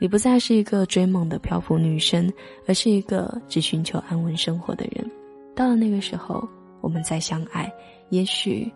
[0.00, 2.28] 你不再是一个追梦的漂浮女生，
[2.66, 5.08] 而是一个只寻求安稳生活的人。
[5.54, 6.42] 到了那个时候，
[6.80, 7.72] 我们再相爱，
[8.08, 8.68] 也许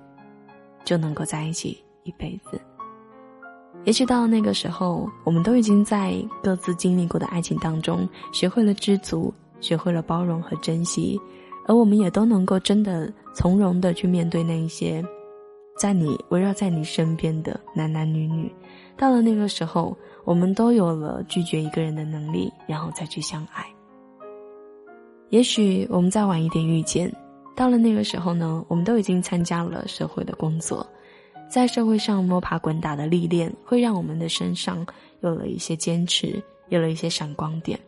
[0.84, 2.60] 就能够在一起一辈子。
[3.84, 11.20] 也许到那个时候，我们都已经在各自经历过的爱情当中，学会了知足，学会了包容和珍惜，
[11.66, 15.04] 而我们也都能够真的从容的去面对那一些，
[15.78, 18.50] 在你围绕在你身边的男男女女。
[18.96, 23.66] 到了那个时候，我们都有了拒绝一个人的能力，然后再去相爱。
[25.28, 27.14] 也许我们再晚一点遇见，
[27.54, 30.86] 到了那个时候呢，我们都已经参加了社会的工作。
[31.48, 34.84] 在社会上摸爬滚打的历练，会让我们的身上
[35.20, 37.78] 有了一些坚持，有了一些闪光点。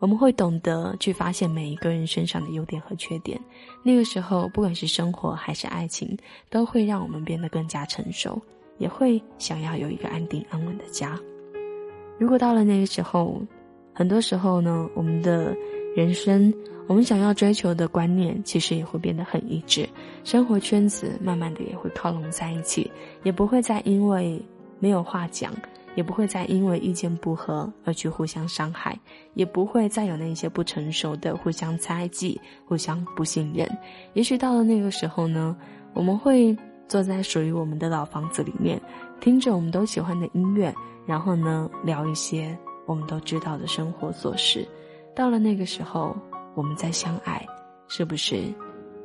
[0.00, 3.40] 我们会懂得去发现每一个人身上的优点和缺点。
[3.82, 6.16] 那个时候，不管是生活还是爱情，
[6.50, 8.38] 都会让我们变得更加成熟，
[8.78, 11.18] 也会想要有一个安定安稳的家。
[12.18, 13.40] 如果到了那个时候，
[13.94, 15.56] 很多时候呢，我们的
[15.94, 16.52] 人生，
[16.86, 19.88] 我们想要追求的观念，其实也会变得很一致，
[20.24, 22.90] 生活圈子慢慢的也会靠拢在一起，
[23.22, 24.40] 也不会再因为
[24.78, 25.52] 没有话讲。
[25.96, 28.98] 也不会再因为意见不合而去互相伤害，
[29.34, 33.64] 也不会再有那些不成熟的互相猜忌、互相不信任。
[34.14, 35.56] 也许到了那个时候呢，
[35.92, 36.52] 我们会
[36.88, 38.82] 坐在属于我们的老房子里面，
[39.20, 40.74] 听着我们都喜欢的音乐，
[41.06, 44.66] 然后呢聊一些我们都知道的生活琐事。
[45.14, 46.16] 到了那个时候，
[46.54, 47.46] 我们再相爱，
[47.88, 48.52] 是不是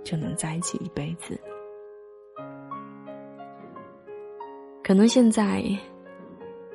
[0.03, 1.39] 就能在一起一辈子？
[4.83, 5.63] 可能现在。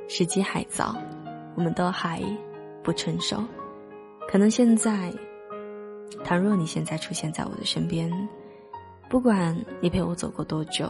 [0.07, 0.95] 时机还早，
[1.57, 2.23] 我们都还
[2.83, 3.43] 不成熟。
[4.29, 5.11] 可能现在，
[6.23, 8.13] 倘若你现在出现在我的身边，
[9.09, 10.87] 不管你陪我走过多久，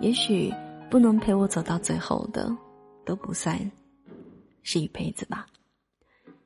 [0.00, 0.54] 也许
[0.88, 2.48] 不能陪我走到最后的，
[3.04, 3.58] 都不算
[4.62, 5.46] 是一辈子吧。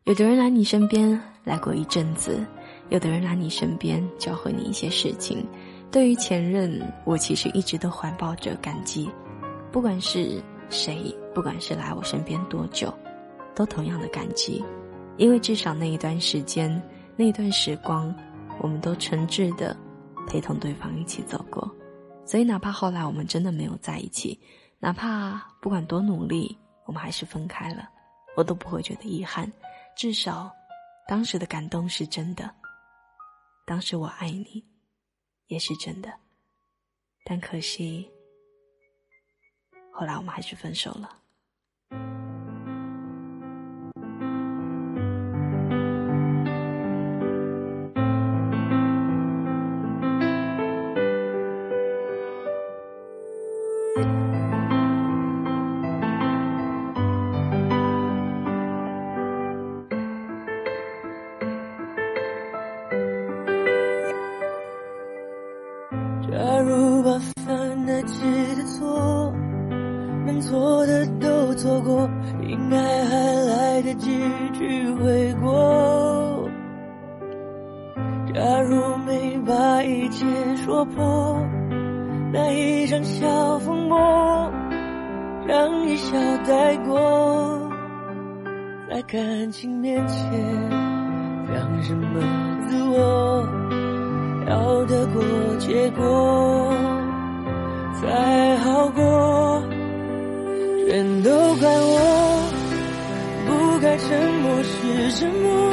[0.08, 2.42] 有的人来你身边来过一阵子，
[2.88, 5.46] 有的人来你身边教会你一些事情。
[5.92, 9.06] 对于前任，我其实一直都怀抱着感激，
[9.70, 10.42] 不管是。
[10.70, 12.92] 谁不管是来我身边多久，
[13.54, 14.62] 都同样的感激，
[15.16, 16.70] 因为至少那一段时间，
[17.16, 18.14] 那一段时光，
[18.60, 19.74] 我们都诚挚的
[20.26, 21.74] 陪同对方一起走过，
[22.26, 24.38] 所以哪怕后来我们真的没有在一起，
[24.78, 26.54] 哪怕不管多努力，
[26.84, 27.88] 我们还是分开了，
[28.36, 29.50] 我都不会觉得遗憾，
[29.98, 30.54] 至少，
[31.08, 32.54] 当时的感动是真的，
[33.66, 34.64] 当时我爱你，
[35.48, 36.20] 也是真的，
[37.24, 38.08] 但可惜。
[39.92, 41.20] 后来我们还是分手了。
[101.60, 101.98] 怪我，
[103.46, 104.06] 不该沉
[104.42, 105.72] 默是沉默，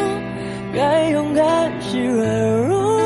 [0.74, 2.26] 该勇敢是软
[2.68, 3.00] 弱。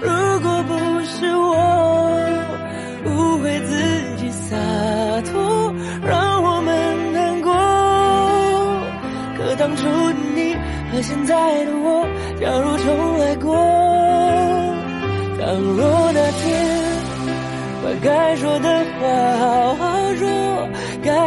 [0.00, 0.08] 如
[0.40, 1.56] 果不是我
[3.06, 3.74] 误会自
[4.16, 4.56] 己洒
[5.32, 5.74] 脱，
[6.06, 7.52] 让我们难过。
[9.36, 10.54] 可当初的你
[10.92, 12.06] 和现在的我，
[12.40, 13.56] 假如重来过，
[15.40, 16.42] 倘若那天
[17.82, 18.68] 把该说的
[19.00, 19.02] 话
[19.38, 19.93] 好好。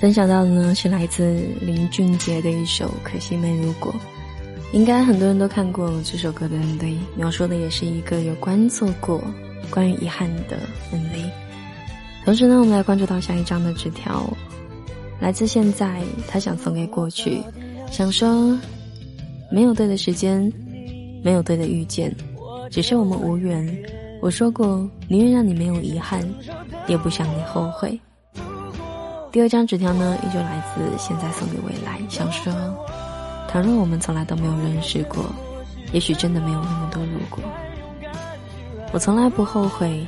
[0.00, 1.22] 分享到的呢是来自
[1.60, 3.92] 林俊杰的一首《可惜没如果》，
[4.74, 9.22] 应该很多人都看过这首歌的 MV，描述的也是一个有关错过、
[9.68, 10.58] 关于遗憾的
[10.90, 11.30] MV。
[12.24, 14.26] 同时呢，我们来关注到下一张的纸条，
[15.20, 17.42] 来自现在，他想送给过去，
[17.90, 18.58] 想说
[19.50, 20.50] 没有对的时间，
[21.22, 22.10] 没有对的遇见，
[22.70, 23.70] 只是我们无缘。
[24.22, 26.26] 我说过，宁愿让你没有遗憾，
[26.88, 28.00] 也不想你后悔。
[29.32, 32.52] 第二张纸条呢，依旧来自现在送给未来，想说：
[33.48, 35.24] 倘若我们从来都没有认识过，
[35.92, 37.38] 也许真的没有那么多如果。
[38.92, 40.04] 我从来不后悔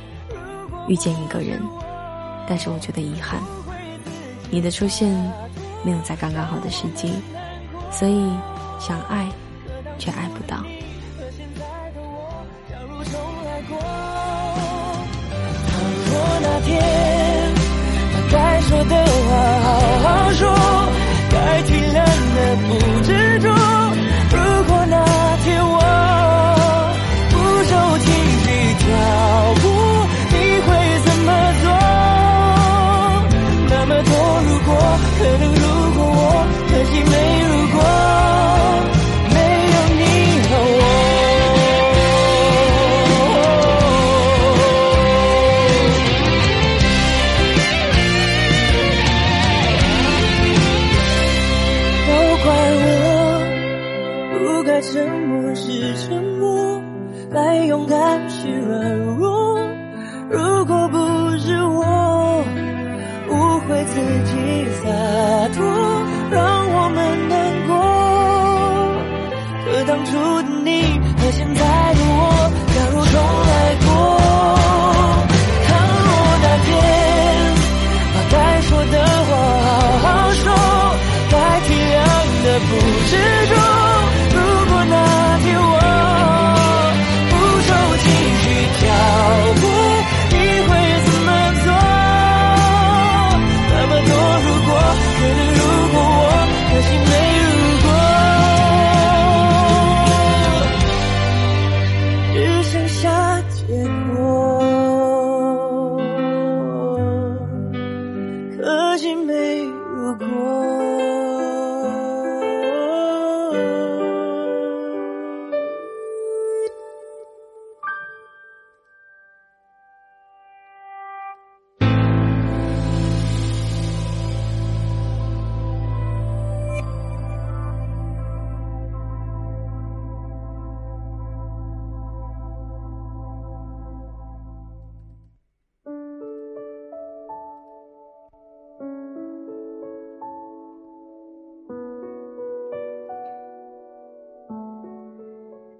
[0.89, 1.57] 遇见一个人，
[2.49, 3.39] 但是我觉得遗憾，
[4.49, 5.09] 你的出现
[5.83, 7.13] 没有在刚刚好的时机，
[7.91, 8.29] 所以
[8.77, 9.29] 想爱
[9.97, 10.61] 却爱不到。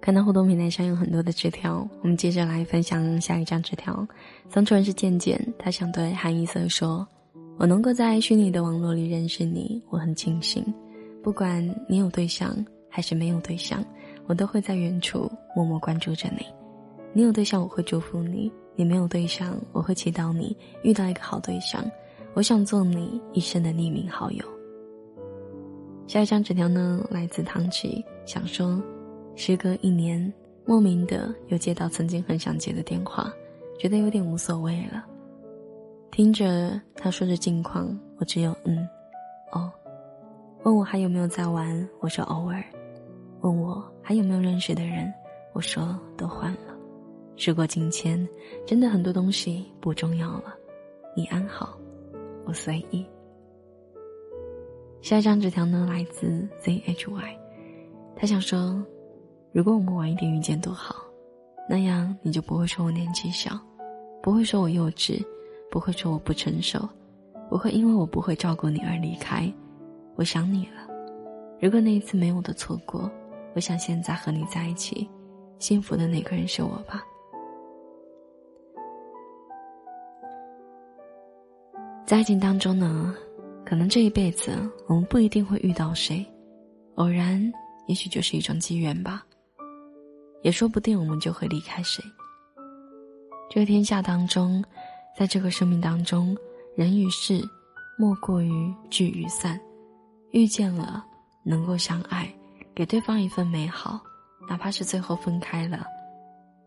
[0.03, 4.05] 看到互动平台上有很多的纸条，我们接着来分享下一张纸条。
[4.49, 7.07] 送出人是健健，他想对韩一色说
[7.57, 10.61] ：“我能够在虚拟的网络里认识你，我很庆幸。
[11.23, 12.53] 不管你有对象
[12.89, 13.81] 还是没有对象，
[14.27, 16.45] 我都会在远处默默关注着你。
[17.13, 21.81] 你有对象，我会祝福你；你没有对象，我会祈祷你遇到一个好对象。
[22.33, 24.43] 我想做你一生的匿名好友。”
[26.07, 28.83] 下一张纸条呢，来自唐琪，想说。
[29.35, 30.31] 时隔一年，
[30.63, 33.33] 莫名的又接到曾经很想接的电话，
[33.79, 35.03] 觉得有点无所谓了。
[36.11, 38.87] 听着他说着近况，我只有嗯，
[39.51, 39.71] 哦。
[40.61, 42.63] 问我还有没有在玩，我说偶尔。
[43.41, 45.11] 问我还有没有认识的人，
[45.51, 46.77] 我说都换了。
[47.35, 48.25] 时过境迁，
[48.65, 50.55] 真的很多东西不重要了。
[51.15, 51.77] 你安好，
[52.45, 53.05] 我随意。
[55.01, 57.35] 下一张纸条呢，来自 ZHY，
[58.15, 58.85] 他想说。
[59.53, 60.95] 如果我们晚一点遇见多好，
[61.69, 63.51] 那样你就不会说我年纪小，
[64.19, 65.23] 不会说我幼稚，
[65.69, 66.89] 不会说我不成熟，
[67.51, 69.47] 不会因为我不会照顾你而离开。
[70.15, 70.91] 我想你了。
[71.61, 73.09] 如果那一次没有的错过，
[73.53, 75.07] 我想现在和你在一起，
[75.59, 77.03] 幸福的那个人是我吧。
[82.07, 83.15] 在爱情当中呢，
[83.63, 84.51] 可能这一辈子
[84.87, 86.25] 我们不一定会遇到谁，
[86.95, 87.39] 偶然
[87.85, 89.23] 也许就是一种机缘吧。
[90.43, 92.03] 也说不定我们就会离开谁。
[93.49, 94.63] 这个天下当中，
[95.17, 96.35] 在这个生命当中，
[96.75, 97.41] 人与事，
[97.97, 99.59] 莫过于聚与散。
[100.31, 101.05] 遇见了，
[101.43, 102.27] 能够相爱，
[102.73, 104.01] 给对方一份美好，
[104.49, 105.85] 哪怕是最后分开了，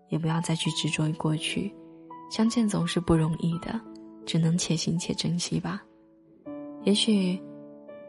[0.08, 1.74] 也不要再去执着于过去。
[2.30, 3.80] 相见总是不容易的，
[4.24, 5.82] 只能且行且珍惜吧。
[6.84, 7.40] 也许，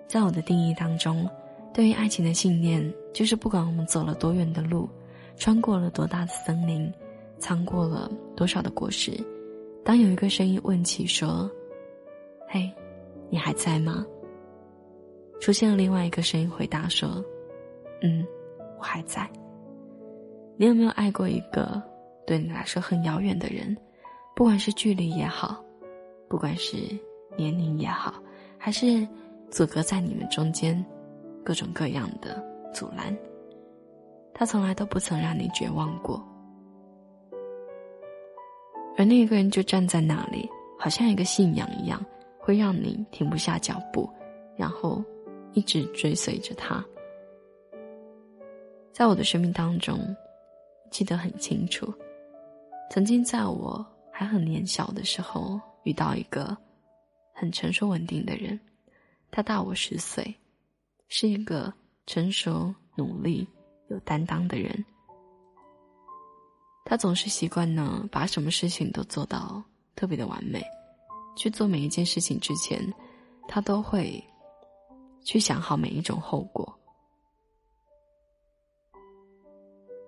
[0.07, 1.27] 在我的定义当中，
[1.73, 4.87] 对于爱情的信念，就是不管我们走了多远的路。
[5.37, 6.91] 穿过了多大的森林，
[7.37, 9.11] 藏过了多少的果实？
[9.85, 11.49] 当有一个声音问起说
[12.49, 12.69] ：“嘿，
[13.29, 14.05] 你还在吗？”
[15.39, 17.23] 出现了另外一个声音回答说
[18.01, 18.25] ：“嗯，
[18.79, 19.29] 我还在。”
[20.57, 21.81] 你有没有爱过一个
[22.25, 23.77] 对你来说很遥远的人？
[24.35, 25.63] 不管是距离也好，
[26.27, 26.75] 不管是
[27.37, 28.15] 年龄也好，
[28.57, 29.07] 还是
[29.51, 30.83] 阻隔在你们中间
[31.45, 33.15] 各种各样的阻拦？
[34.39, 36.23] 他从来都不曾让你绝望过，
[38.95, 41.99] 而那个人就站在那里，好像一个信仰一样，
[42.37, 44.07] 会让你停不下脚步，
[44.55, 45.03] 然后
[45.53, 46.85] 一直追随着他。
[48.93, 49.99] 在我的生命当中，
[50.91, 51.91] 记得很清楚，
[52.91, 56.55] 曾经在我还很年小的时候，遇到一个
[57.33, 58.59] 很成熟稳定的人，
[59.31, 60.35] 他大我十岁，
[61.07, 61.73] 是一个
[62.05, 63.47] 成熟努力。
[63.89, 64.85] 有担当的人，
[66.85, 69.63] 他总是习惯呢，把什么事情都做到
[69.95, 70.61] 特别的完美。
[71.35, 72.81] 去做每一件事情之前，
[73.47, 74.23] 他都会
[75.23, 76.77] 去想好每一种后果。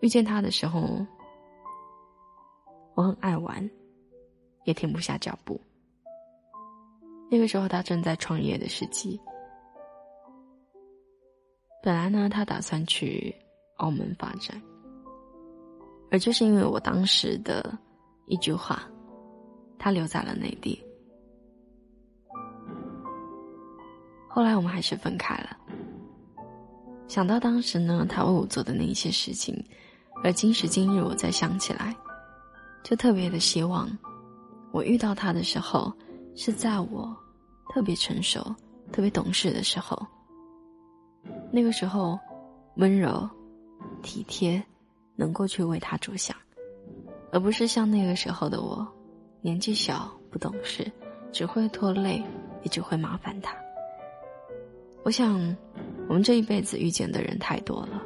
[0.02, 1.06] 遇见他的时候，
[2.96, 3.70] 我很爱玩，
[4.64, 5.62] 也停不下脚步。
[7.30, 9.22] 那个时候，他正在创业的时期。
[11.84, 13.36] 本来呢，他打算去。
[13.80, 14.62] 澳门发展，
[16.10, 17.78] 而就是因为我当时的
[18.28, 18.82] 一句话，
[19.78, 20.82] 他留在了内地。
[24.30, 25.58] 后来我们还是分开了。
[27.08, 29.56] 想到当时呢，他为我做的那一些事情，
[30.24, 31.96] 而今时今日我再想起来，
[32.84, 33.90] 就特别的希望，
[34.72, 35.92] 我遇到他的时候，
[36.36, 37.16] 是在我
[37.74, 38.40] 特别成熟、
[38.92, 39.98] 特别懂事的时候。
[41.52, 42.20] 那个时候，
[42.76, 43.28] 温柔、
[44.02, 44.62] 体贴，
[45.16, 46.36] 能够去为他着想，
[47.32, 48.88] 而不是像那个时候的我，
[49.42, 50.92] 年纪小、不懂事，
[51.32, 52.24] 只会拖累，
[52.64, 53.56] 也只会麻烦他。
[55.04, 55.56] 我想，
[56.08, 58.04] 我们这一辈子遇见的人太多了。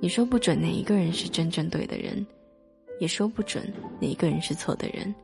[0.00, 2.24] 你说不准哪一个人是真正对的人，
[3.00, 5.14] 也说不准哪一个人是错的人。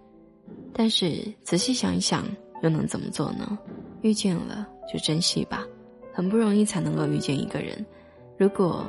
[0.72, 2.26] 但是仔细想一想，
[2.62, 3.58] 又能怎么做呢？
[4.02, 5.66] 遇见了就珍惜吧，
[6.12, 7.84] 很不容易才能够遇见一个人。
[8.36, 8.84] 如果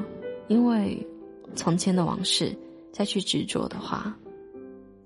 [0.48, 1.06] 因为
[1.56, 2.58] 从前的往事
[2.92, 4.16] 再去执着的话，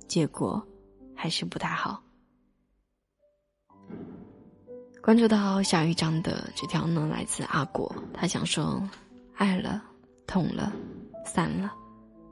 [0.08, 0.62] 结果
[1.16, 2.02] 还是不太好。
[5.02, 8.82] 关注到下一章的这条呢，来自阿果，他想说：
[9.36, 9.82] 爱了，
[10.28, 10.72] 痛了，
[11.26, 11.74] 散了，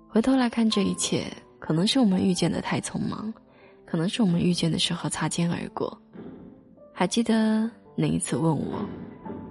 [0.10, 1.26] 回头来看这一切，
[1.60, 3.34] 可能是我们遇见的太匆忙，
[3.86, 5.98] 可能是我们遇见的时候擦肩而过。
[6.94, 8.86] 还记得那一次问我，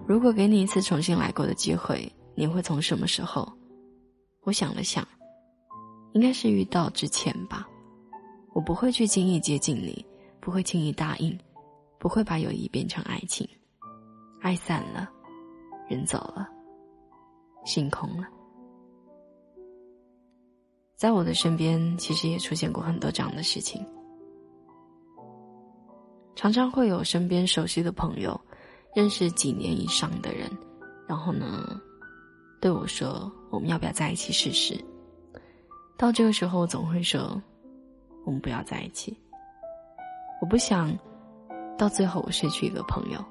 [0.07, 3.51] 如果给你一次重新来过的机会，你会从什么时候？
[4.43, 5.07] 我想了想，
[6.13, 7.67] 应该是遇到之前吧。
[8.53, 10.05] 我不会去轻易接近你，
[10.41, 11.37] 不会轻易答应。
[11.99, 13.49] 不会把友谊变成爱情，
[14.43, 15.11] 爱散了，
[15.89, 16.47] 人走了，
[17.65, 18.29] 心空了。
[20.95, 23.85] 在我的身边，其实也出现过很多这样的事情。
[26.37, 28.39] 常常会有身边熟悉的朋友，
[28.95, 30.49] 认识几年以上的人，
[31.09, 31.81] 然后呢，
[32.61, 34.79] 对我说：“我们要不要在一起试试？”
[35.97, 37.41] 到这个时候，我总会说
[38.25, 39.17] ：“我们不要在一起。”
[40.41, 40.97] 我不想。
[41.79, 43.23] 到最后，我失去一个朋友。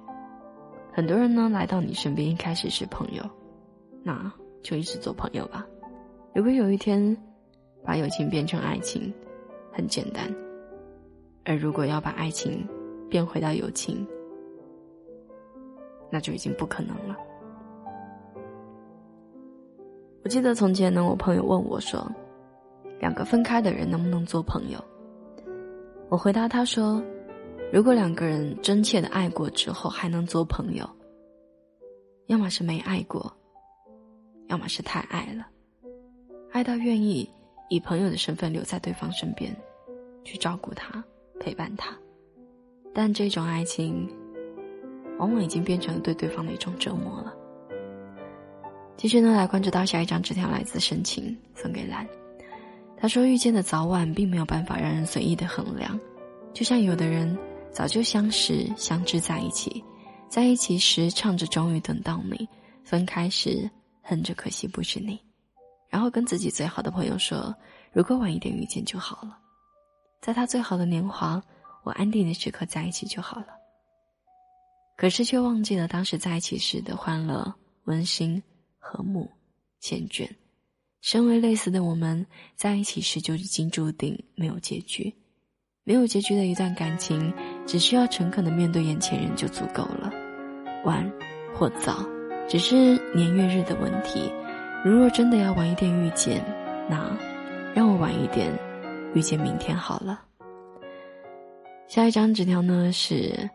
[0.93, 3.27] 很多人呢来到你身边，一开始是朋友，
[4.03, 5.65] 那就一直做朋友吧。
[6.35, 7.17] 如果有一天
[7.83, 9.11] 把友情变成爱情，
[9.73, 10.31] 很简单；
[11.43, 12.63] 而如果要把爱情
[13.09, 14.07] 变回到友情，
[16.11, 17.17] 那就已经不可能了。
[20.25, 22.11] 我记得从前呢，我朋友问我说
[22.99, 24.83] ：“两个分开的人能不能做朋友？”
[26.09, 27.01] 我回答他说。
[27.73, 30.87] 如果两个人真切的爱过之后还能做朋友，
[32.27, 33.31] 要么是没爱过，
[34.47, 35.47] 要么是太爱了，
[36.51, 37.27] 爱到愿意
[37.69, 39.53] 以朋友的身份留在对方身边，
[40.23, 41.03] 去照顾他、
[41.39, 41.97] 陪伴他。
[42.93, 44.07] 但这种爱情，
[45.17, 47.35] 往往已经变成了对对方的一种折磨了。
[48.97, 52.07] 继续呢，来关注到下一张纸条，来自深情，送给蓝。
[52.97, 55.99] 他说：“遇见的早晚并没有办法让人随意的衡量，
[56.53, 57.37] 就像有的人。”
[57.75, 59.83] 早就相识相知在一起，
[60.29, 62.47] 在一起时唱着终于等到你，
[62.85, 63.69] 分开时
[64.01, 65.19] 恨着可惜不是你，
[65.89, 67.53] 然后跟自己最好的朋友说，
[67.91, 69.37] 如果晚一点遇见就好了，
[70.21, 71.43] 在他最好的年华，
[71.83, 73.47] 我安定的时刻在一起就好了。
[74.95, 77.53] 可是却忘记了当时在一起时的欢乐、
[77.87, 78.41] 温馨、
[78.87, 79.27] 和睦、
[79.81, 80.29] 缱绻。
[81.01, 82.23] 身为类似的我们，
[82.55, 85.11] 在一起时就已经注定没有结局。
[85.83, 87.33] 没有结局的一段感情，
[87.65, 90.11] 只需要诚恳的面对眼前人就足够了。
[90.83, 91.11] 晚
[91.53, 92.05] 或早，
[92.47, 94.31] 只是年月日的问题。
[94.83, 96.43] 如若真的要晚一点遇见，
[96.87, 97.15] 那
[97.73, 98.51] 让我晚一点
[99.15, 100.23] 遇见明天好了。
[101.87, 103.49] 下一张纸条呢是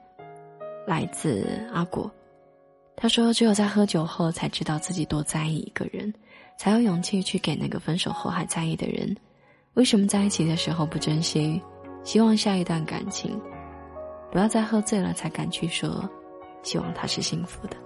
[0.86, 2.08] 来自阿果，
[3.00, 6.12] 他说：“只有在喝酒后才知道自己多在意一个人，
[6.58, 9.16] 才有勇气去给那个分手后还在意的人。
[9.74, 11.60] 为什么在一起的时候不珍惜？”
[12.02, 13.38] 希望下一段感情，
[14.32, 16.08] 不要再喝醉了才敢去说，
[16.62, 17.76] 希望他是幸福的。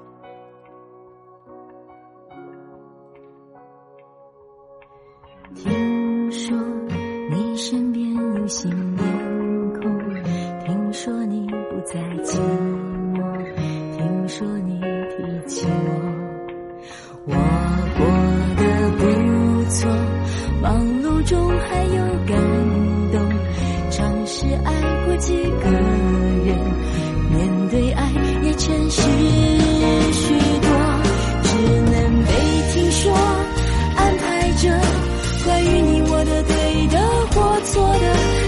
[5.57, 6.57] 听说
[7.29, 9.05] 你身边有新面
[9.81, 10.15] 孔，
[10.65, 12.39] 听说你不再寂
[13.15, 14.81] 寞，听说你
[15.55, 15.71] 寂寞
[17.27, 17.33] 我，
[17.97, 18.05] 过
[18.57, 18.63] 得
[18.99, 19.03] 不
[19.71, 19.89] 错，
[20.61, 20.67] 忙
[21.01, 22.35] 碌中还有感。
[23.13, 23.17] 动。
[23.91, 24.73] 尝试爱
[25.07, 25.33] 过几
[25.63, 26.59] 个人，
[27.31, 28.11] 面对爱
[28.43, 30.69] 也诚实许多，
[31.45, 31.49] 只
[31.93, 31.95] 能
[32.25, 32.31] 被
[32.73, 33.15] 听说，
[33.95, 34.63] 安排着
[35.45, 36.53] 关于你我的对
[36.89, 36.99] 的
[37.31, 38.05] 或错的，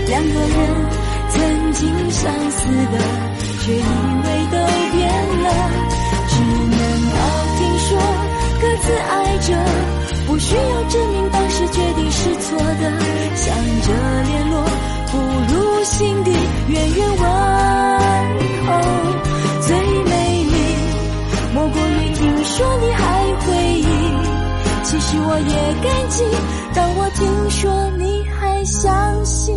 [0.09, 0.57] 两个人
[1.31, 2.59] 曾经相似
[2.91, 2.99] 的，
[3.61, 3.65] 却
[8.87, 9.53] 自爱着
[10.29, 12.93] 不需要证明当时决定是错的。
[13.35, 14.65] 想着联络
[15.11, 15.19] 不
[15.53, 16.31] 如心底
[16.69, 17.27] 远远问
[18.65, 18.69] 候。
[19.67, 20.57] 最美丽
[21.53, 23.87] 莫过于听说你还回忆。
[24.85, 26.25] 其实我也感激
[26.73, 29.56] 当我听说你还相信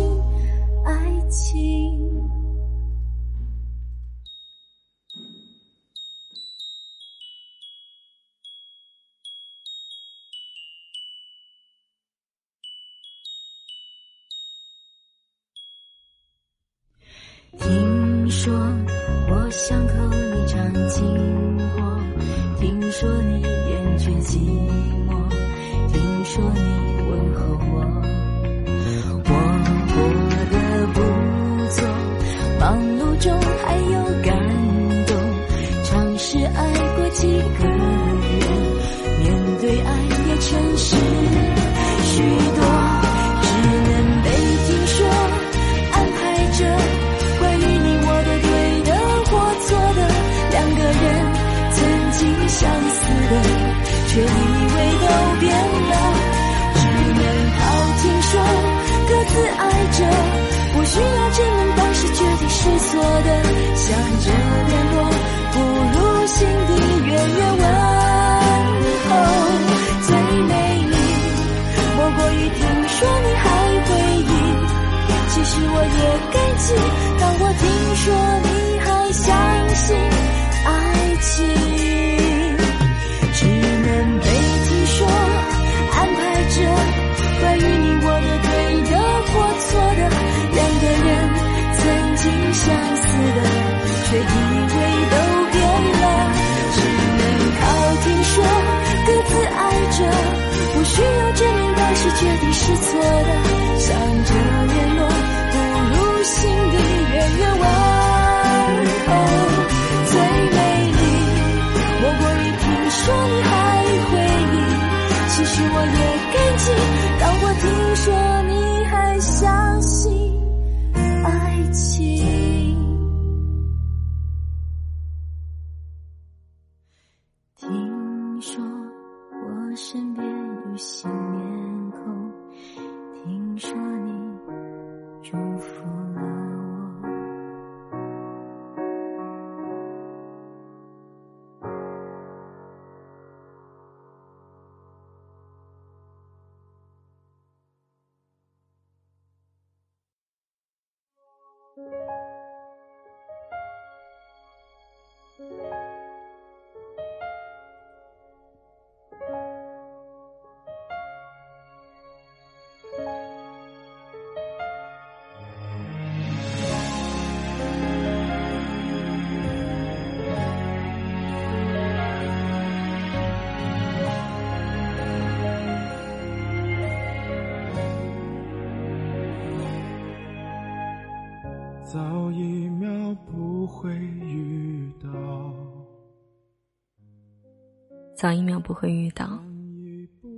[188.20, 189.42] 早一秒不会遇到，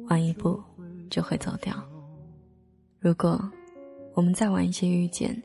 [0.08, 0.62] 晚一步
[1.10, 1.74] 就会走掉。
[3.00, 3.42] 如果
[4.14, 5.36] 我们再晚一些遇见，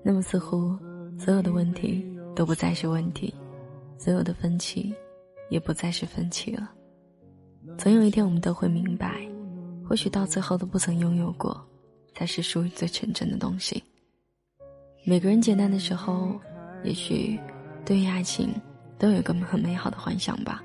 [0.00, 0.78] 那么似乎
[1.18, 2.06] 所有的问题
[2.36, 3.34] 都不再是问题，
[3.98, 4.94] 所有的分歧
[5.50, 6.70] 也不再是分歧了。
[7.76, 9.20] 总有一天，我们都会明白，
[9.84, 11.60] 或许到最后都不曾拥有过，
[12.14, 13.82] 才是属于最纯真的东西。
[15.04, 16.40] 每个人简单的时候，
[16.84, 17.36] 也许
[17.84, 18.54] 对于爱情
[19.00, 20.62] 都有一个很美好的幻想吧。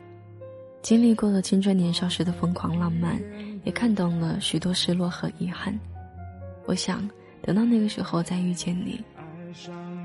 [0.87, 3.21] 经历过了青春年少时的疯狂浪漫，
[3.65, 5.77] 也看懂了许多失落和遗憾。
[6.65, 7.05] 我想，
[7.41, 9.03] 等到那个时候再遇见你，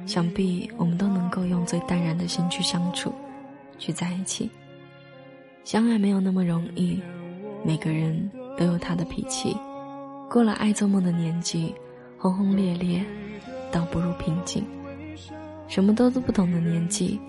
[0.06, 3.14] 想必我们都能够用最淡然的心去相处，
[3.78, 4.50] 去在一起。
[5.62, 7.00] 相爱没有那么容易，
[7.64, 8.28] 每个人
[8.58, 9.56] 都有他的脾气。
[10.28, 11.72] 过了爱做梦的年纪，
[12.18, 13.00] 轰轰烈烈。
[13.70, 14.64] 倒不如平静。
[15.68, 17.20] 什么都都不懂的年纪，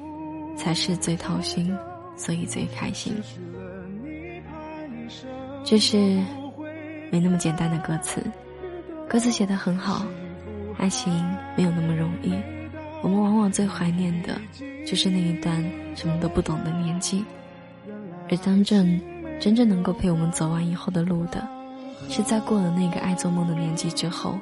[0.57, 1.71] 才是最掏心，
[2.15, 3.13] 所以最开心。
[5.63, 5.97] 这是
[7.11, 8.21] 没那么简单的歌词，
[9.07, 10.05] 歌词写得很好。
[10.77, 11.13] 爱情
[11.55, 12.33] 没有那么容易，
[13.01, 14.39] 我们往往最怀念的，
[14.85, 15.63] 就是那一段
[15.95, 17.23] 什么都不懂的年纪。
[18.29, 18.99] 而真正
[19.39, 21.47] 真正能够陪我们走完以后的路的，
[22.09, 24.37] 是在过了那个爱做梦的年纪之后。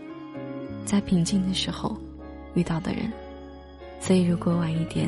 [0.83, 1.95] 在平静的时候
[2.55, 3.11] 遇到的人，
[3.99, 5.07] 所以如果晚一点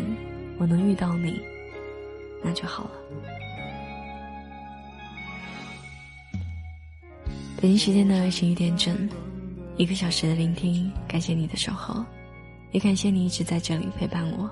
[0.59, 1.41] 我能遇到你，
[2.43, 2.91] 那就好了。
[7.61, 9.09] 北京时间的十一点整，
[9.77, 12.03] 一个小时的聆听，感谢你的守候。
[12.71, 14.49] 也感谢你一直在这里陪伴我，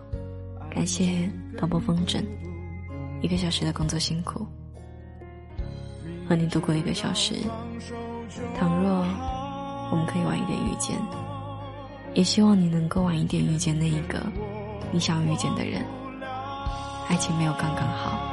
[0.69, 1.27] 感谢
[1.57, 2.23] 导播风筝，
[3.19, 4.45] 一个小时的工作辛苦，
[6.29, 7.33] 和你度过一个小时。
[8.55, 9.03] 倘若
[9.91, 10.95] 我们可以晚一点遇见，
[12.13, 14.23] 也希望你能够晚一点遇见那一个
[14.91, 15.83] 你想遇见的人。
[17.07, 18.31] 爱情没有刚刚好。